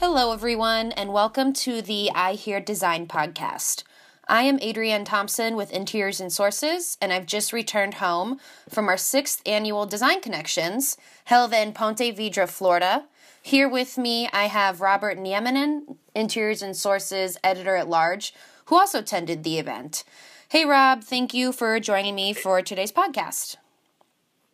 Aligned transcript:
Hello, 0.00 0.32
everyone, 0.32 0.92
and 0.92 1.12
welcome 1.12 1.52
to 1.54 1.82
the 1.82 2.12
I 2.14 2.34
Hear 2.34 2.60
Design 2.60 3.08
podcast. 3.08 3.82
I 4.28 4.44
am 4.44 4.60
Adrienne 4.62 5.04
Thompson 5.04 5.56
with 5.56 5.72
Interiors 5.72 6.20
and 6.20 6.32
Sources, 6.32 6.96
and 7.02 7.12
I've 7.12 7.26
just 7.26 7.52
returned 7.52 7.94
home 7.94 8.38
from 8.68 8.86
our 8.86 8.96
sixth 8.96 9.42
annual 9.44 9.86
Design 9.86 10.20
Connections 10.20 10.96
held 11.24 11.52
in 11.52 11.72
Ponte 11.72 12.16
Vedra, 12.16 12.48
Florida. 12.48 13.06
Here 13.42 13.68
with 13.68 13.98
me, 13.98 14.28
I 14.32 14.44
have 14.44 14.80
Robert 14.80 15.18
Nieminen, 15.18 15.96
Interiors 16.14 16.62
and 16.62 16.76
Sources 16.76 17.36
editor 17.42 17.74
at 17.74 17.88
large, 17.88 18.32
who 18.66 18.78
also 18.78 19.00
attended 19.00 19.42
the 19.42 19.58
event. 19.58 20.04
Hey, 20.48 20.64
Rob, 20.64 21.02
thank 21.02 21.34
you 21.34 21.50
for 21.50 21.80
joining 21.80 22.14
me 22.14 22.32
for 22.34 22.62
today's 22.62 22.92
podcast. 22.92 23.56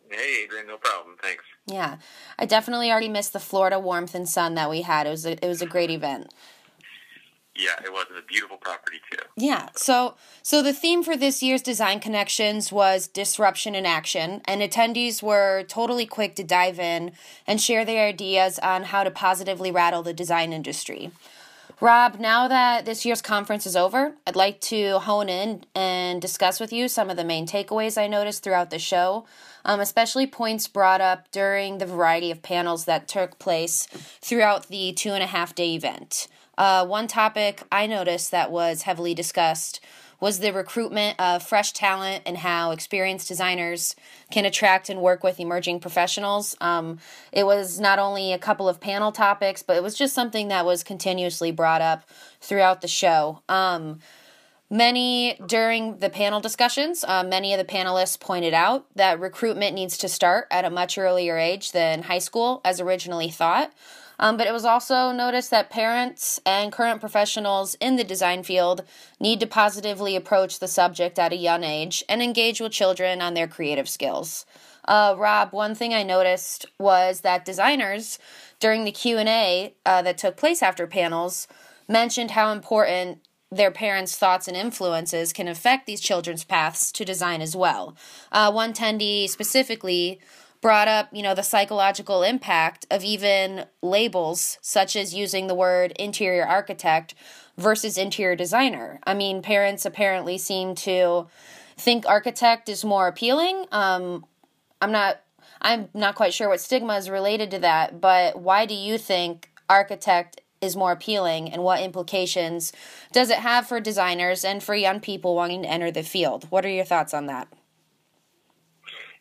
Hey, 0.09 0.45
Adrienne, 0.45 0.65
no 0.65 0.77
problem. 0.77 1.17
Thanks. 1.21 1.43
Yeah, 1.67 1.97
I 2.37 2.45
definitely 2.45 2.91
already 2.91 3.09
missed 3.09 3.33
the 3.33 3.39
Florida 3.39 3.79
warmth 3.79 4.13
and 4.13 4.29
sun 4.29 4.53
that 4.55 4.69
we 4.69 4.83
had. 4.83 5.07
It 5.07 5.11
was 5.11 5.25
a, 5.25 5.43
it 5.43 5.47
was 5.47 5.61
a 5.61 5.65
great 5.65 5.89
event. 5.89 6.31
Yeah, 7.57 7.81
it 7.85 7.91
was 7.91 8.05
a 8.17 8.21
beautiful 8.21 8.57
property 8.57 8.97
too. 9.09 9.17
Yeah. 9.37 9.69
So 9.75 10.15
so 10.43 10.61
the 10.61 10.73
theme 10.73 11.03
for 11.03 11.15
this 11.15 11.41
year's 11.41 11.61
Design 11.61 12.01
Connections 12.01 12.69
was 12.69 13.07
disruption 13.07 13.75
in 13.75 13.85
action, 13.85 14.41
and 14.45 14.61
attendees 14.61 15.23
were 15.23 15.63
totally 15.63 16.05
quick 16.05 16.35
to 16.35 16.43
dive 16.43 16.79
in 16.79 17.13
and 17.47 17.61
share 17.61 17.85
their 17.85 18.09
ideas 18.09 18.59
on 18.59 18.83
how 18.83 19.05
to 19.05 19.11
positively 19.11 19.71
rattle 19.71 20.03
the 20.03 20.13
design 20.13 20.51
industry. 20.51 21.11
Rob, 21.81 22.19
now 22.19 22.47
that 22.47 22.85
this 22.85 23.05
year's 23.05 23.21
conference 23.21 23.65
is 23.65 23.75
over, 23.75 24.15
I'd 24.25 24.37
like 24.37 24.61
to 24.61 24.99
hone 24.99 25.27
in 25.27 25.65
and 25.75 26.21
discuss 26.21 26.61
with 26.61 26.71
you 26.71 26.87
some 26.87 27.09
of 27.09 27.17
the 27.17 27.25
main 27.25 27.45
takeaways 27.45 28.01
I 28.01 28.07
noticed 28.07 28.43
throughout 28.43 28.69
the 28.69 28.79
show, 28.79 29.25
um, 29.65 29.81
especially 29.81 30.25
points 30.25 30.69
brought 30.69 31.01
up 31.01 31.29
during 31.31 31.77
the 31.77 31.85
variety 31.85 32.31
of 32.31 32.41
panels 32.41 32.85
that 32.85 33.09
took 33.09 33.39
place 33.39 33.87
throughout 34.21 34.69
the 34.69 34.93
two 34.93 35.11
and 35.11 35.21
a 35.21 35.27
half 35.27 35.53
day 35.53 35.75
event. 35.75 36.29
Uh, 36.57 36.85
one 36.85 37.07
topic 37.07 37.63
I 37.69 37.87
noticed 37.87 38.31
that 38.31 38.51
was 38.51 38.83
heavily 38.83 39.13
discussed 39.13 39.81
was 40.25 40.39
the 40.39 40.51
recruitment 40.51 41.19
of 41.19 41.43
fresh 41.43 41.71
talent 41.71 42.23
and 42.25 42.35
how 42.35 42.71
experienced 42.71 43.27
designers 43.27 43.95
can 44.31 44.43
attract 44.43 44.89
and 44.89 44.99
work 44.99 45.23
with 45.23 45.39
emerging 45.39 45.79
professionals. 45.79 46.57
Um, 46.59 46.97
it 47.31 47.45
was 47.45 47.79
not 47.79 47.99
only 47.99 48.33
a 48.33 48.39
couple 48.39 48.67
of 48.67 48.79
panel 48.79 49.11
topics, 49.11 49.61
but 49.61 49.77
it 49.77 49.83
was 49.83 49.93
just 49.93 50.15
something 50.15 50.47
that 50.47 50.65
was 50.65 50.83
continuously 50.83 51.51
brought 51.51 51.83
up 51.83 52.09
throughout 52.41 52.81
the 52.81 52.87
show. 52.87 53.43
Um, 53.47 53.99
Many 54.67 55.35
during 55.45 55.99
the 55.99 56.09
panel 56.09 56.39
discussions, 56.39 57.03
uh, 57.07 57.23
many 57.23 57.53
of 57.53 57.59
the 57.59 57.71
panelists 57.71 58.19
pointed 58.19 58.55
out 58.55 58.87
that 58.95 59.19
recruitment 59.19 59.75
needs 59.75 59.95
to 59.99 60.09
start 60.09 60.47
at 60.49 60.65
a 60.65 60.71
much 60.71 60.97
earlier 60.97 61.37
age 61.37 61.71
than 61.71 62.01
high 62.01 62.17
school, 62.17 62.61
as 62.65 62.81
originally 62.81 63.29
thought. 63.29 63.71
Um, 64.19 64.37
but 64.37 64.47
it 64.47 64.53
was 64.53 64.65
also 64.65 65.11
noticed 65.11 65.51
that 65.51 65.69
parents 65.69 66.39
and 66.45 66.71
current 66.71 66.99
professionals 66.99 67.75
in 67.81 67.95
the 67.95 68.03
design 68.03 68.43
field 68.43 68.83
need 69.19 69.39
to 69.39 69.47
positively 69.47 70.15
approach 70.15 70.59
the 70.59 70.67
subject 70.67 71.19
at 71.19 71.33
a 71.33 71.37
young 71.37 71.63
age 71.63 72.03
and 72.07 72.21
engage 72.21 72.61
with 72.61 72.71
children 72.71 73.21
on 73.21 73.33
their 73.33 73.47
creative 73.47 73.89
skills. 73.89 74.45
Uh, 74.87 75.15
Rob, 75.17 75.51
one 75.51 75.75
thing 75.75 75.93
I 75.93 76.03
noticed 76.03 76.65
was 76.79 77.21
that 77.21 77.45
designers 77.45 78.19
during 78.59 78.85
the 78.85 78.91
Q 78.91 79.17
and 79.17 79.29
A 79.29 79.73
uh, 79.85 80.01
that 80.03 80.17
took 80.17 80.37
place 80.37 80.61
after 80.61 80.87
panels 80.87 81.47
mentioned 81.87 82.31
how 82.31 82.51
important 82.51 83.19
their 83.51 83.71
parents' 83.71 84.15
thoughts 84.15 84.47
and 84.47 84.57
influences 84.57 85.31
can 85.31 85.47
affect 85.47 85.85
these 85.85 86.01
children's 86.01 86.43
paths 86.43 86.91
to 86.91 87.05
design 87.05 87.41
as 87.41 87.55
well. 87.55 87.95
Uh, 88.31 88.51
one 88.51 88.73
attendee 88.73 89.29
specifically 89.29 90.19
brought 90.65 90.87
up, 90.87 91.09
you 91.11 91.21
know, 91.21 91.35
the 91.35 91.43
psychological 91.43 92.23
impact 92.23 92.87
of 92.89 93.03
even 93.03 93.65
labels 93.83 94.57
such 94.63 94.95
as 94.95 95.13
using 95.13 95.45
the 95.45 95.53
word 95.53 95.91
interior 95.99 96.43
architect 96.43 97.13
versus 97.55 97.99
interior 97.99 98.35
designer. 98.35 98.99
I 99.05 99.13
mean, 99.13 99.43
parents 99.43 99.85
apparently 99.85 100.39
seem 100.39 100.73
to 100.77 101.27
think 101.77 102.07
architect 102.07 102.67
is 102.67 102.83
more 102.83 103.07
appealing. 103.07 103.67
Um, 103.71 104.25
I'm 104.81 104.91
not 104.91 105.21
I'm 105.61 105.89
not 105.93 106.15
quite 106.15 106.33
sure 106.33 106.49
what 106.49 106.61
stigma 106.61 106.95
is 106.97 107.11
related 107.11 107.51
to 107.51 107.59
that, 107.59 108.01
but 108.01 108.41
why 108.41 108.65
do 108.65 108.73
you 108.73 108.97
think 108.97 109.51
architect 109.69 110.41
is 110.61 110.75
more 110.75 110.93
appealing 110.93 111.51
and 111.51 111.61
what 111.61 111.79
implications 111.79 112.73
does 113.11 113.29
it 113.29 113.37
have 113.37 113.67
for 113.67 113.79
designers 113.79 114.43
and 114.43 114.63
for 114.63 114.73
young 114.73 114.99
people 114.99 115.35
wanting 115.35 115.61
to 115.61 115.69
enter 115.69 115.91
the 115.91 116.01
field? 116.01 116.47
What 116.49 116.65
are 116.65 116.69
your 116.69 116.85
thoughts 116.85 117.13
on 117.13 117.27
that? 117.27 117.49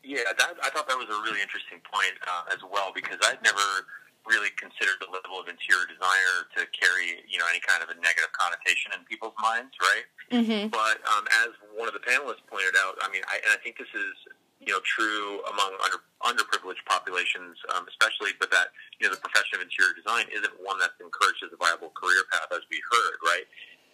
Yeah, 0.04 0.28
that, 0.36 0.60
I 0.60 0.68
thought 0.68 0.84
that 0.86 1.00
was 1.00 1.08
a 1.08 1.18
really 1.24 1.40
interesting 1.40 1.80
point 1.88 2.12
uh, 2.28 2.52
as 2.52 2.60
well 2.60 2.92
because 2.92 3.16
I'd 3.24 3.40
never 3.40 3.88
really 4.28 4.52
considered 4.56 5.00
the 5.00 5.08
level 5.08 5.36
of 5.36 5.48
interior 5.48 5.84
designer 5.84 6.48
to 6.56 6.64
carry, 6.72 7.24
you 7.28 7.36
know, 7.40 7.48
any 7.48 7.60
kind 7.60 7.84
of 7.84 7.92
a 7.92 7.96
negative 8.00 8.32
connotation 8.32 8.92
in 8.96 9.04
people's 9.04 9.36
minds, 9.36 9.72
right? 9.80 10.06
Mm-hmm. 10.32 10.72
But 10.72 11.00
um, 11.08 11.24
as 11.44 11.52
one 11.76 11.88
of 11.88 11.96
the 11.96 12.04
panelists 12.04 12.44
pointed 12.48 12.76
out, 12.80 12.96
I 13.04 13.12
mean, 13.12 13.20
I, 13.28 13.40
and 13.44 13.52
I 13.52 13.60
think 13.60 13.76
this 13.76 13.92
is, 13.92 14.16
you 14.64 14.72
know, 14.72 14.80
true 14.84 15.44
among 15.52 15.76
under, 15.84 16.00
underprivileged 16.24 16.84
populations, 16.88 17.60
um, 17.76 17.84
especially, 17.84 18.32
but 18.40 18.48
that, 18.48 18.72
you 18.96 19.04
know, 19.04 19.12
the 19.12 19.20
profession 19.20 19.60
of 19.60 19.64
interior 19.64 19.92
design 19.92 20.24
isn't 20.32 20.56
one 20.60 20.80
that's 20.80 20.96
encouraged 21.00 21.44
as 21.44 21.52
a 21.52 21.60
viable 21.60 21.92
career 21.92 22.24
path, 22.32 22.48
as 22.52 22.64
we 22.72 22.80
heard, 22.88 23.20
right? 23.28 23.44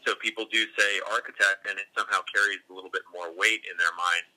So 0.07 0.15
people 0.23 0.47
do 0.47 0.63
say 0.79 1.03
architect, 1.11 1.67
and 1.67 1.75
it 1.75 1.91
somehow 1.99 2.23
carries 2.31 2.63
a 2.71 2.73
little 2.73 2.91
bit 2.95 3.03
more 3.11 3.35
weight 3.35 3.67
in 3.67 3.75
their 3.79 3.93
mind 3.99 4.31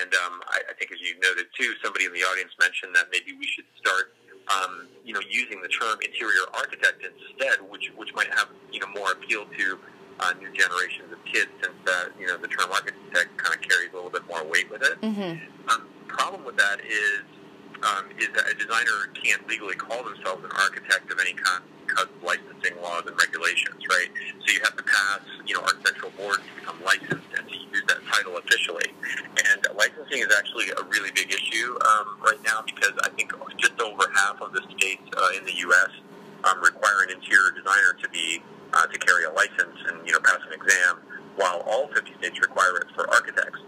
and 0.00 0.10
um, 0.24 0.40
I, 0.48 0.60
I 0.70 0.72
think, 0.78 0.92
as 0.92 1.00
you 1.00 1.14
noted 1.20 1.46
too, 1.58 1.74
somebody 1.82 2.06
in 2.06 2.12
the 2.12 2.24
audience 2.24 2.52
mentioned 2.58 2.94
that 2.94 3.08
maybe 3.12 3.36
we 3.36 3.46
should 3.46 3.68
start, 3.76 4.14
um, 4.48 4.88
you 5.04 5.12
know, 5.12 5.20
using 5.28 5.60
the 5.60 5.68
term 5.68 5.98
interior 6.00 6.48
architect 6.54 7.04
instead, 7.04 7.60
which 7.68 7.92
which 7.96 8.14
might 8.14 8.32
have 8.32 8.48
you 8.72 8.80
know 8.80 8.88
more 8.94 9.12
appeal 9.12 9.44
to 9.58 9.78
uh, 10.20 10.32
new 10.38 10.50
generations 10.52 11.12
of 11.12 11.18
kids, 11.24 11.50
since 11.60 11.76
uh, 11.86 12.08
you 12.18 12.26
know 12.26 12.36
the 12.36 12.48
term 12.48 12.70
architect 12.72 13.36
kind 13.36 13.54
of 13.54 13.60
carries 13.60 13.90
a 13.92 13.96
little 13.96 14.10
bit 14.10 14.26
more 14.28 14.44
weight 14.44 14.70
with 14.70 14.82
it. 14.82 15.00
Mm-hmm. 15.00 15.68
Um, 15.68 15.88
problem 16.08 16.44
with 16.44 16.56
that 16.56 16.80
is 16.84 17.24
um, 17.82 18.06
is 18.18 18.28
that 18.34 18.48
a 18.48 18.54
designer 18.54 19.10
can't 19.14 19.46
legally 19.48 19.74
call 19.74 20.04
themselves 20.04 20.44
an 20.44 20.52
architect 20.52 21.10
of 21.10 21.18
any 21.18 21.32
kind 21.32 21.64
because 21.86 22.06
of 22.06 22.22
licensing 22.22 22.80
laws 22.80 23.02
and 23.06 23.16
regulations, 23.18 23.82
right? 23.90 24.08
So 24.46 24.54
you 24.54 24.60
have 24.62 24.76
to 24.76 24.82
pass, 24.82 25.20
you 25.46 25.54
know, 25.54 25.62
architectural 25.62 26.12
boards 26.16 26.40
to 26.40 26.60
become 26.60 26.78
licensed 26.84 27.26
and 27.36 27.48
to 27.48 27.56
use 27.56 27.82
that 27.88 28.01
title 28.12 28.36
officially. 28.36 28.92
And 29.52 29.66
licensing 29.76 30.20
is 30.20 30.32
actually 30.36 30.70
a 30.76 30.82
really 30.92 31.10
big 31.12 31.32
issue 31.32 31.78
um, 31.80 32.20
right 32.20 32.40
now 32.44 32.62
because 32.64 32.92
I 33.02 33.08
think 33.16 33.32
just 33.56 33.80
over 33.80 34.04
half 34.14 34.40
of 34.40 34.52
the 34.52 34.62
states 34.76 35.02
uh, 35.16 35.38
in 35.38 35.44
the 35.44 35.56
U.S. 35.72 35.90
Um, 36.44 36.60
require 36.60 37.02
an 37.08 37.10
interior 37.10 37.52
designer 37.54 37.94
to 38.02 38.08
be 38.10 38.42
uh, 38.74 38.86
to 38.86 38.98
carry 38.98 39.24
a 39.24 39.32
license 39.32 39.78
and 39.88 40.06
you 40.06 40.12
know 40.12 40.20
pass 40.20 40.40
an 40.46 40.52
exam, 40.52 40.98
while 41.36 41.62
all 41.66 41.88
50 41.94 42.12
states 42.18 42.40
require 42.40 42.76
it 42.78 42.88
for 42.94 43.08
architects. 43.10 43.60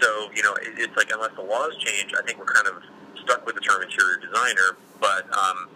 So 0.00 0.28
you 0.34 0.42
know 0.42 0.54
it, 0.54 0.74
it's 0.76 0.96
like 0.96 1.10
unless 1.12 1.32
the 1.36 1.46
laws 1.46 1.76
change, 1.78 2.12
I 2.18 2.22
think 2.26 2.38
we're 2.38 2.52
kind 2.52 2.66
of 2.68 2.82
stuck 3.24 3.46
with 3.46 3.54
the 3.54 3.60
term 3.60 3.82
interior 3.82 4.18
designer. 4.18 4.76
But 5.00 5.30
um, 5.36 5.68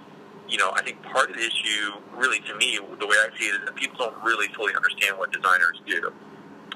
you 0.49 0.59
know, 0.59 0.73
I 0.75 0.83
think 0.83 1.01
part 1.03 1.31
of 1.31 1.37
the 1.37 1.43
issue, 1.43 2.03
really, 2.17 2.41
to 2.41 2.55
me, 2.57 2.79
the 2.99 3.07
way 3.07 3.17
I 3.17 3.29
see 3.39 3.47
it 3.47 3.55
is 3.55 3.61
that 3.67 3.77
people 3.77 3.97
don't 3.99 4.17
really 4.25 4.49
fully 4.55 4.75
understand 4.75 5.17
what 5.17 5.31
designers 5.33 5.81
do. 5.87 6.13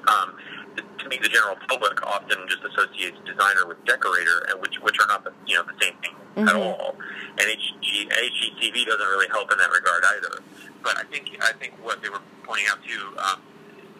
Um, 0.06 0.36
to 0.76 1.08
me, 1.08 1.18
the 1.22 1.28
general 1.28 1.56
public 1.68 2.00
often 2.06 2.38
just 2.48 2.62
associates 2.64 3.16
designer 3.24 3.66
with 3.66 3.82
decorator, 3.84 4.46
and 4.50 4.60
which 4.60 4.76
which 4.80 4.98
are 4.98 5.06
not 5.06 5.24
the 5.24 5.32
you 5.46 5.54
know 5.54 5.64
the 5.64 5.76
same 5.80 5.94
thing 6.02 6.14
mm-hmm. 6.36 6.48
at 6.48 6.56
all. 6.56 6.96
And 7.38 7.46
HG, 7.46 8.08
HGTV 8.08 8.86
doesn't 8.86 9.10
really 9.12 9.28
help 9.28 9.50
in 9.52 9.58
that 9.58 9.70
regard 9.70 10.04
either. 10.16 10.42
But 10.82 10.98
I 10.98 11.04
think 11.04 11.36
I 11.42 11.52
think 11.58 11.74
what 11.82 12.02
they 12.02 12.08
were 12.08 12.22
pointing 12.42 12.66
out 12.70 12.78
too 12.82 13.16
um, 13.18 13.42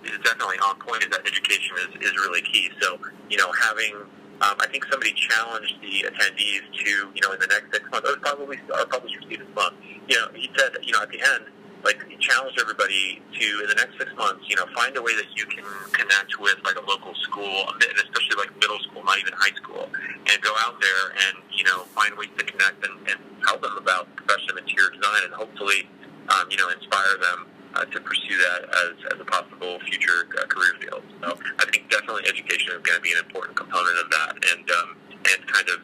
is 0.05 0.19
definitely 0.25 0.59
on 0.59 0.79
point. 0.81 1.03
Is 1.05 1.11
that 1.11 1.27
education 1.27 1.77
is 1.89 2.11
is 2.11 2.13
really 2.27 2.43
key. 2.43 2.71
So 2.81 2.99
you 3.31 3.37
know 3.37 3.51
having 3.61 4.07
um, 4.43 4.57
I 4.61 4.67
think 4.67 4.84
somebody 4.91 5.13
challenged 5.13 5.81
the 5.81 6.07
attendees 6.11 6.67
to, 6.75 6.91
you 7.15 7.21
know, 7.22 7.33
in 7.33 7.39
the 7.39 7.47
next 7.47 7.72
six 7.72 7.89
months, 7.91 8.09
it 8.09 8.19
was 8.19 8.21
probably 8.21 8.59
our 8.75 8.84
publisher 8.87 9.22
Stephen 9.22 9.47
Monk, 9.54 9.75
you 10.09 10.16
know, 10.16 10.27
he 10.34 10.51
said, 10.59 10.75
you 10.83 10.93
know, 10.93 11.03
at 11.03 11.10
the 11.10 11.22
end, 11.22 11.45
like 11.84 12.01
challenged 12.19 12.59
everybody 12.59 13.21
to, 13.39 13.47
in 13.63 13.69
the 13.69 13.77
next 13.77 13.98
six 13.98 14.10
months, 14.16 14.48
you 14.48 14.57
know, 14.57 14.65
find 14.75 14.97
a 14.97 15.03
way 15.03 15.15
that 15.16 15.28
you 15.36 15.45
can 15.47 15.65
connect 15.92 16.41
with 16.41 16.57
like 16.65 16.77
a 16.77 16.84
local 16.89 17.15
school, 17.21 17.69
and 17.69 17.97
especially 18.01 18.36
like 18.41 18.51
middle 18.57 18.81
school, 18.89 19.04
not 19.04 19.19
even 19.21 19.33
high 19.36 19.54
school, 19.60 19.89
and 20.33 20.36
go 20.41 20.53
out 20.65 20.81
there 20.81 21.04
and, 21.28 21.45
you 21.53 21.65
know, 21.65 21.84
find 21.92 22.16
ways 22.16 22.33
to 22.39 22.45
connect 22.45 22.81
and, 22.86 22.97
and 23.09 23.19
tell 23.47 23.59
them 23.59 23.77
about 23.77 24.09
professional 24.16 24.57
interior 24.57 24.91
design 24.91 25.21
and 25.25 25.34
hopefully, 25.34 25.86
um, 26.33 26.48
you 26.51 26.57
know, 26.57 26.72
inspire 26.72 27.21
them 27.21 27.47
uh, 27.75 27.84
to 27.92 28.01
pursue 28.01 28.36
that 28.39 28.65
as, 28.65 28.95
as 29.13 29.21
a 29.21 29.25
possible 29.25 29.78
future 29.84 30.25
uh, 30.41 30.47
career 30.47 30.72
field. 30.81 31.03
So 31.21 31.36
I 31.60 31.65
think 31.69 31.91
definitely 31.91 32.25
education 32.25 32.72
is 32.72 32.81
going 32.81 32.97
to 32.97 33.04
be 33.04 33.13
an 33.13 33.21
important 33.21 33.57
component 33.57 33.98
of 33.98 34.09
that, 34.10 34.33
and 34.57 34.65
um, 34.71 34.97
and 35.25 35.41
kind 35.48 35.69
of 35.69 35.81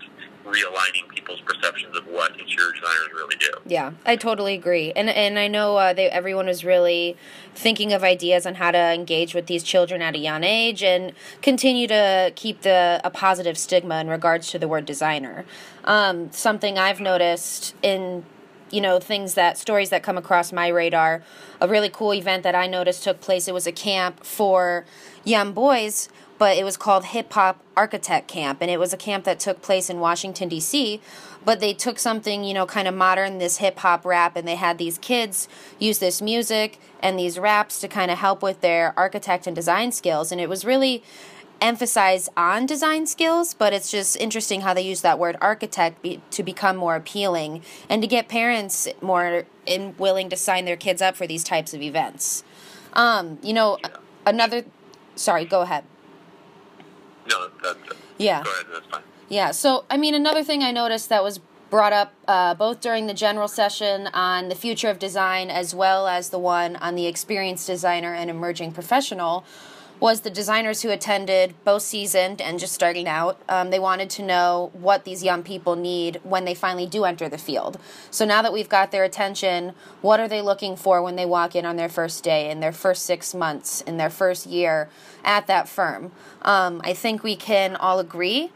realigning 0.50 1.08
people's 1.08 1.40
perceptions 1.40 1.96
of 1.96 2.06
what 2.06 2.32
interior 2.32 2.72
designers 2.72 3.08
really 3.14 3.36
do. 3.36 3.50
Yeah, 3.66 3.92
I 4.04 4.16
totally 4.16 4.54
agree, 4.54 4.92
and 4.92 5.08
and 5.08 5.38
I 5.38 5.48
know 5.48 5.76
uh, 5.76 5.92
they, 5.92 6.10
everyone 6.10 6.46
was 6.46 6.64
really 6.64 7.16
thinking 7.54 7.92
of 7.92 8.02
ideas 8.02 8.46
on 8.46 8.56
how 8.56 8.70
to 8.70 8.78
engage 8.78 9.34
with 9.34 9.46
these 9.46 9.62
children 9.62 10.02
at 10.02 10.14
a 10.14 10.18
young 10.18 10.44
age 10.44 10.82
and 10.82 11.12
continue 11.42 11.86
to 11.88 12.32
keep 12.34 12.62
the 12.62 13.00
a 13.04 13.10
positive 13.10 13.56
stigma 13.56 14.00
in 14.00 14.08
regards 14.08 14.50
to 14.50 14.58
the 14.58 14.68
word 14.68 14.86
designer. 14.86 15.44
Um, 15.84 16.30
something 16.32 16.78
I've 16.78 17.00
noticed 17.00 17.74
in 17.82 18.24
you 18.70 18.80
know, 18.80 18.98
things 18.98 19.34
that 19.34 19.58
stories 19.58 19.90
that 19.90 20.02
come 20.02 20.16
across 20.16 20.52
my 20.52 20.68
radar. 20.68 21.22
A 21.60 21.68
really 21.68 21.88
cool 21.88 22.14
event 22.14 22.42
that 22.42 22.54
I 22.54 22.66
noticed 22.66 23.04
took 23.04 23.20
place. 23.20 23.48
It 23.48 23.54
was 23.54 23.66
a 23.66 23.72
camp 23.72 24.24
for 24.24 24.84
young 25.24 25.52
boys, 25.52 26.08
but 26.38 26.56
it 26.56 26.64
was 26.64 26.76
called 26.76 27.06
Hip 27.06 27.32
Hop 27.34 27.62
Architect 27.76 28.26
Camp, 28.26 28.58
and 28.62 28.70
it 28.70 28.78
was 28.78 28.92
a 28.92 28.96
camp 28.96 29.24
that 29.24 29.38
took 29.38 29.60
place 29.60 29.90
in 29.90 30.00
Washington 30.00 30.48
D.C. 30.48 31.00
But 31.44 31.60
they 31.60 31.74
took 31.74 31.98
something, 31.98 32.44
you 32.44 32.54
know, 32.54 32.66
kind 32.66 32.86
of 32.86 32.94
modern, 32.94 33.38
this 33.38 33.58
hip 33.58 33.78
hop 33.78 34.04
rap, 34.04 34.36
and 34.36 34.46
they 34.46 34.56
had 34.56 34.78
these 34.78 34.98
kids 34.98 35.48
use 35.78 35.98
this 35.98 36.20
music 36.20 36.78
and 37.02 37.18
these 37.18 37.38
raps 37.38 37.80
to 37.80 37.88
kind 37.88 38.10
of 38.10 38.18
help 38.18 38.42
with 38.42 38.60
their 38.60 38.92
architect 38.96 39.46
and 39.46 39.56
design 39.56 39.92
skills, 39.92 40.32
and 40.32 40.40
it 40.40 40.48
was 40.48 40.64
really 40.64 41.02
emphasize 41.60 42.28
on 42.36 42.66
design 42.66 43.06
skills, 43.06 43.54
but 43.54 43.72
it's 43.72 43.90
just 43.90 44.16
interesting 44.16 44.62
how 44.62 44.74
they 44.74 44.82
use 44.82 45.02
that 45.02 45.18
word 45.18 45.36
architect 45.40 46.02
be, 46.02 46.20
to 46.30 46.42
become 46.42 46.76
more 46.76 46.96
appealing 46.96 47.62
and 47.88 48.02
to 48.02 48.08
get 48.08 48.28
parents 48.28 48.88
more 49.00 49.44
in 49.66 49.94
willing 49.98 50.28
to 50.30 50.36
sign 50.36 50.64
their 50.64 50.76
kids 50.76 51.02
up 51.02 51.16
for 51.16 51.26
these 51.26 51.44
types 51.44 51.74
of 51.74 51.82
events. 51.82 52.44
Um, 52.92 53.38
you 53.42 53.52
know, 53.52 53.78
yeah. 53.80 53.88
another. 54.26 54.64
Sorry, 55.14 55.44
go 55.44 55.60
ahead. 55.62 55.84
No, 57.28 57.48
that's, 57.62 57.78
yeah. 58.18 58.42
Go 58.42 58.50
ahead, 58.50 58.66
that's 58.72 58.86
fine. 58.86 59.02
Yeah. 59.28 59.50
So, 59.52 59.84
I 59.90 59.96
mean, 59.96 60.14
another 60.14 60.42
thing 60.42 60.62
I 60.62 60.72
noticed 60.72 61.08
that 61.10 61.22
was 61.22 61.40
brought 61.70 61.92
up 61.92 62.12
uh, 62.26 62.54
both 62.54 62.80
during 62.80 63.06
the 63.06 63.14
general 63.14 63.46
session 63.46 64.08
on 64.08 64.48
the 64.48 64.56
future 64.56 64.88
of 64.88 64.98
design 64.98 65.50
as 65.50 65.72
well 65.72 66.08
as 66.08 66.30
the 66.30 66.38
one 66.38 66.74
on 66.76 66.96
the 66.96 67.06
experienced 67.06 67.66
designer 67.66 68.12
and 68.12 68.28
emerging 68.28 68.72
professional 68.72 69.44
was 70.00 70.22
the 70.22 70.30
designers 70.30 70.80
who 70.80 70.90
attended, 70.90 71.54
both 71.62 71.82
seasoned 71.82 72.40
and 72.40 72.58
just 72.58 72.72
starting 72.72 73.06
out. 73.06 73.38
Um, 73.48 73.70
they 73.70 73.78
wanted 73.78 74.08
to 74.10 74.22
know 74.22 74.70
what 74.72 75.04
these 75.04 75.22
young 75.22 75.42
people 75.42 75.76
need 75.76 76.20
when 76.24 76.46
they 76.46 76.54
finally 76.54 76.86
do 76.86 77.04
enter 77.04 77.28
the 77.28 77.38
field. 77.38 77.78
So 78.10 78.24
now 78.24 78.40
that 78.40 78.52
we've 78.52 78.68
got 78.68 78.90
their 78.90 79.04
attention, 79.04 79.74
what 80.00 80.18
are 80.18 80.26
they 80.28 80.40
looking 80.40 80.74
for 80.74 81.02
when 81.02 81.16
they 81.16 81.26
walk 81.26 81.54
in 81.54 81.66
on 81.66 81.76
their 81.76 81.90
first 81.90 82.24
day, 82.24 82.50
in 82.50 82.60
their 82.60 82.72
first 82.72 83.04
six 83.04 83.34
months, 83.34 83.82
in 83.82 83.98
their 83.98 84.10
first 84.10 84.46
year 84.46 84.88
at 85.22 85.46
that 85.46 85.68
firm? 85.68 86.12
Um, 86.42 86.80
I 86.82 86.94
think 86.94 87.22
we 87.22 87.36
can 87.36 87.76
all 87.76 87.98
agree 87.98 88.50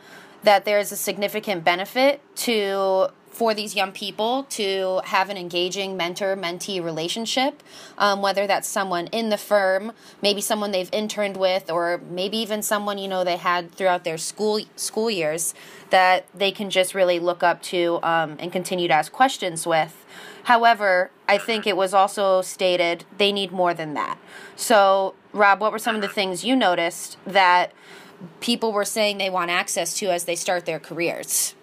that 0.44 0.64
there 0.64 0.78
is 0.78 0.92
a 0.92 0.96
significant 0.96 1.64
benefit 1.64 2.20
to 2.36 3.08
for 3.34 3.52
these 3.52 3.74
young 3.74 3.90
people 3.90 4.44
to 4.44 5.00
have 5.06 5.28
an 5.28 5.36
engaging 5.36 5.96
mentor 5.96 6.36
mentee 6.36 6.82
relationship, 6.82 7.62
um, 7.98 8.22
whether 8.22 8.46
that's 8.46 8.68
someone 8.68 9.08
in 9.08 9.28
the 9.28 9.36
firm, 9.36 9.92
maybe 10.22 10.40
someone 10.40 10.70
they've 10.70 10.88
interned 10.92 11.36
with, 11.36 11.68
or 11.68 12.00
maybe 12.08 12.38
even 12.38 12.62
someone 12.62 12.96
you 12.96 13.08
know 13.08 13.24
they 13.24 13.36
had 13.36 13.72
throughout 13.72 14.04
their 14.04 14.16
school 14.16 14.60
school 14.76 15.10
years 15.10 15.52
that 15.90 16.26
they 16.32 16.52
can 16.52 16.70
just 16.70 16.94
really 16.94 17.18
look 17.18 17.42
up 17.42 17.60
to 17.60 17.98
um, 18.04 18.36
and 18.38 18.52
continue 18.52 18.86
to 18.86 18.94
ask 18.94 19.10
questions 19.10 19.66
with. 19.66 20.04
However, 20.44 21.10
I 21.28 21.38
think 21.38 21.66
it 21.66 21.76
was 21.76 21.92
also 21.92 22.40
stated 22.40 23.04
they 23.18 23.32
need 23.32 23.50
more 23.50 23.74
than 23.74 23.94
that. 23.94 24.16
So, 24.54 25.14
Rob, 25.32 25.60
what 25.60 25.72
were 25.72 25.78
some 25.80 25.96
of 25.96 26.02
the 26.02 26.08
things 26.08 26.44
you 26.44 26.54
noticed 26.54 27.16
that 27.26 27.72
people 28.40 28.70
were 28.72 28.84
saying 28.84 29.18
they 29.18 29.30
want 29.30 29.50
access 29.50 29.94
to 29.94 30.06
as 30.06 30.24
they 30.24 30.36
start 30.36 30.66
their 30.66 30.78
careers? 30.78 31.56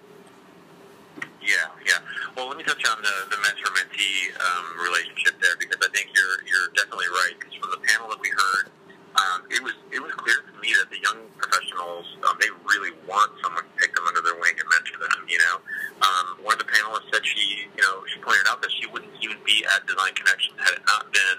Yeah, 1.42 1.74
yeah. 1.86 2.00
Well, 2.38 2.48
let 2.54 2.58
me 2.58 2.64
touch 2.64 2.86
on 2.86 3.02
the, 3.02 3.16
the 3.34 3.38
mentor-mentee 3.42 4.38
um, 4.38 4.66
relationship 4.78 5.42
there 5.42 5.58
because 5.58 5.82
I 5.82 5.90
think 5.90 6.14
you're 6.14 6.38
you're 6.46 6.70
definitely 6.78 7.10
right. 7.10 7.34
Because 7.38 7.58
from 7.58 7.74
the 7.74 7.82
panel 7.82 8.14
that 8.14 8.22
we 8.22 8.30
heard, 8.30 8.70
um, 9.18 9.50
it 9.50 9.58
was 9.66 9.74
it 9.90 9.98
was 9.98 10.14
clear 10.22 10.38
to 10.46 10.54
me 10.62 10.78
that 10.78 10.94
the 10.94 11.02
young 11.02 11.18
professionals 11.42 12.06
um, 12.30 12.38
they 12.38 12.54
really 12.70 12.94
want 13.10 13.34
someone 13.42 13.66
to 13.66 13.74
take 13.82 13.90
them 13.98 14.06
under 14.06 14.22
their 14.22 14.38
wing 14.38 14.54
and 14.54 14.70
mentor 14.70 15.02
them. 15.02 15.26
You 15.26 15.42
know, 15.50 15.56
um, 16.06 16.26
one 16.46 16.54
of 16.54 16.62
the 16.62 16.70
panelists 16.70 17.10
said 17.10 17.26
she 17.26 17.66
you 17.74 17.84
know 17.84 18.06
she 18.14 18.22
pointed 18.22 18.46
out 18.46 18.62
that 18.62 18.70
she 18.78 18.86
wouldn't 18.94 19.12
even 19.26 19.42
be 19.42 19.66
at 19.66 19.82
Design 19.90 20.14
Connections 20.14 20.62
had 20.62 20.78
it 20.78 20.86
not 20.86 21.10
been 21.10 21.38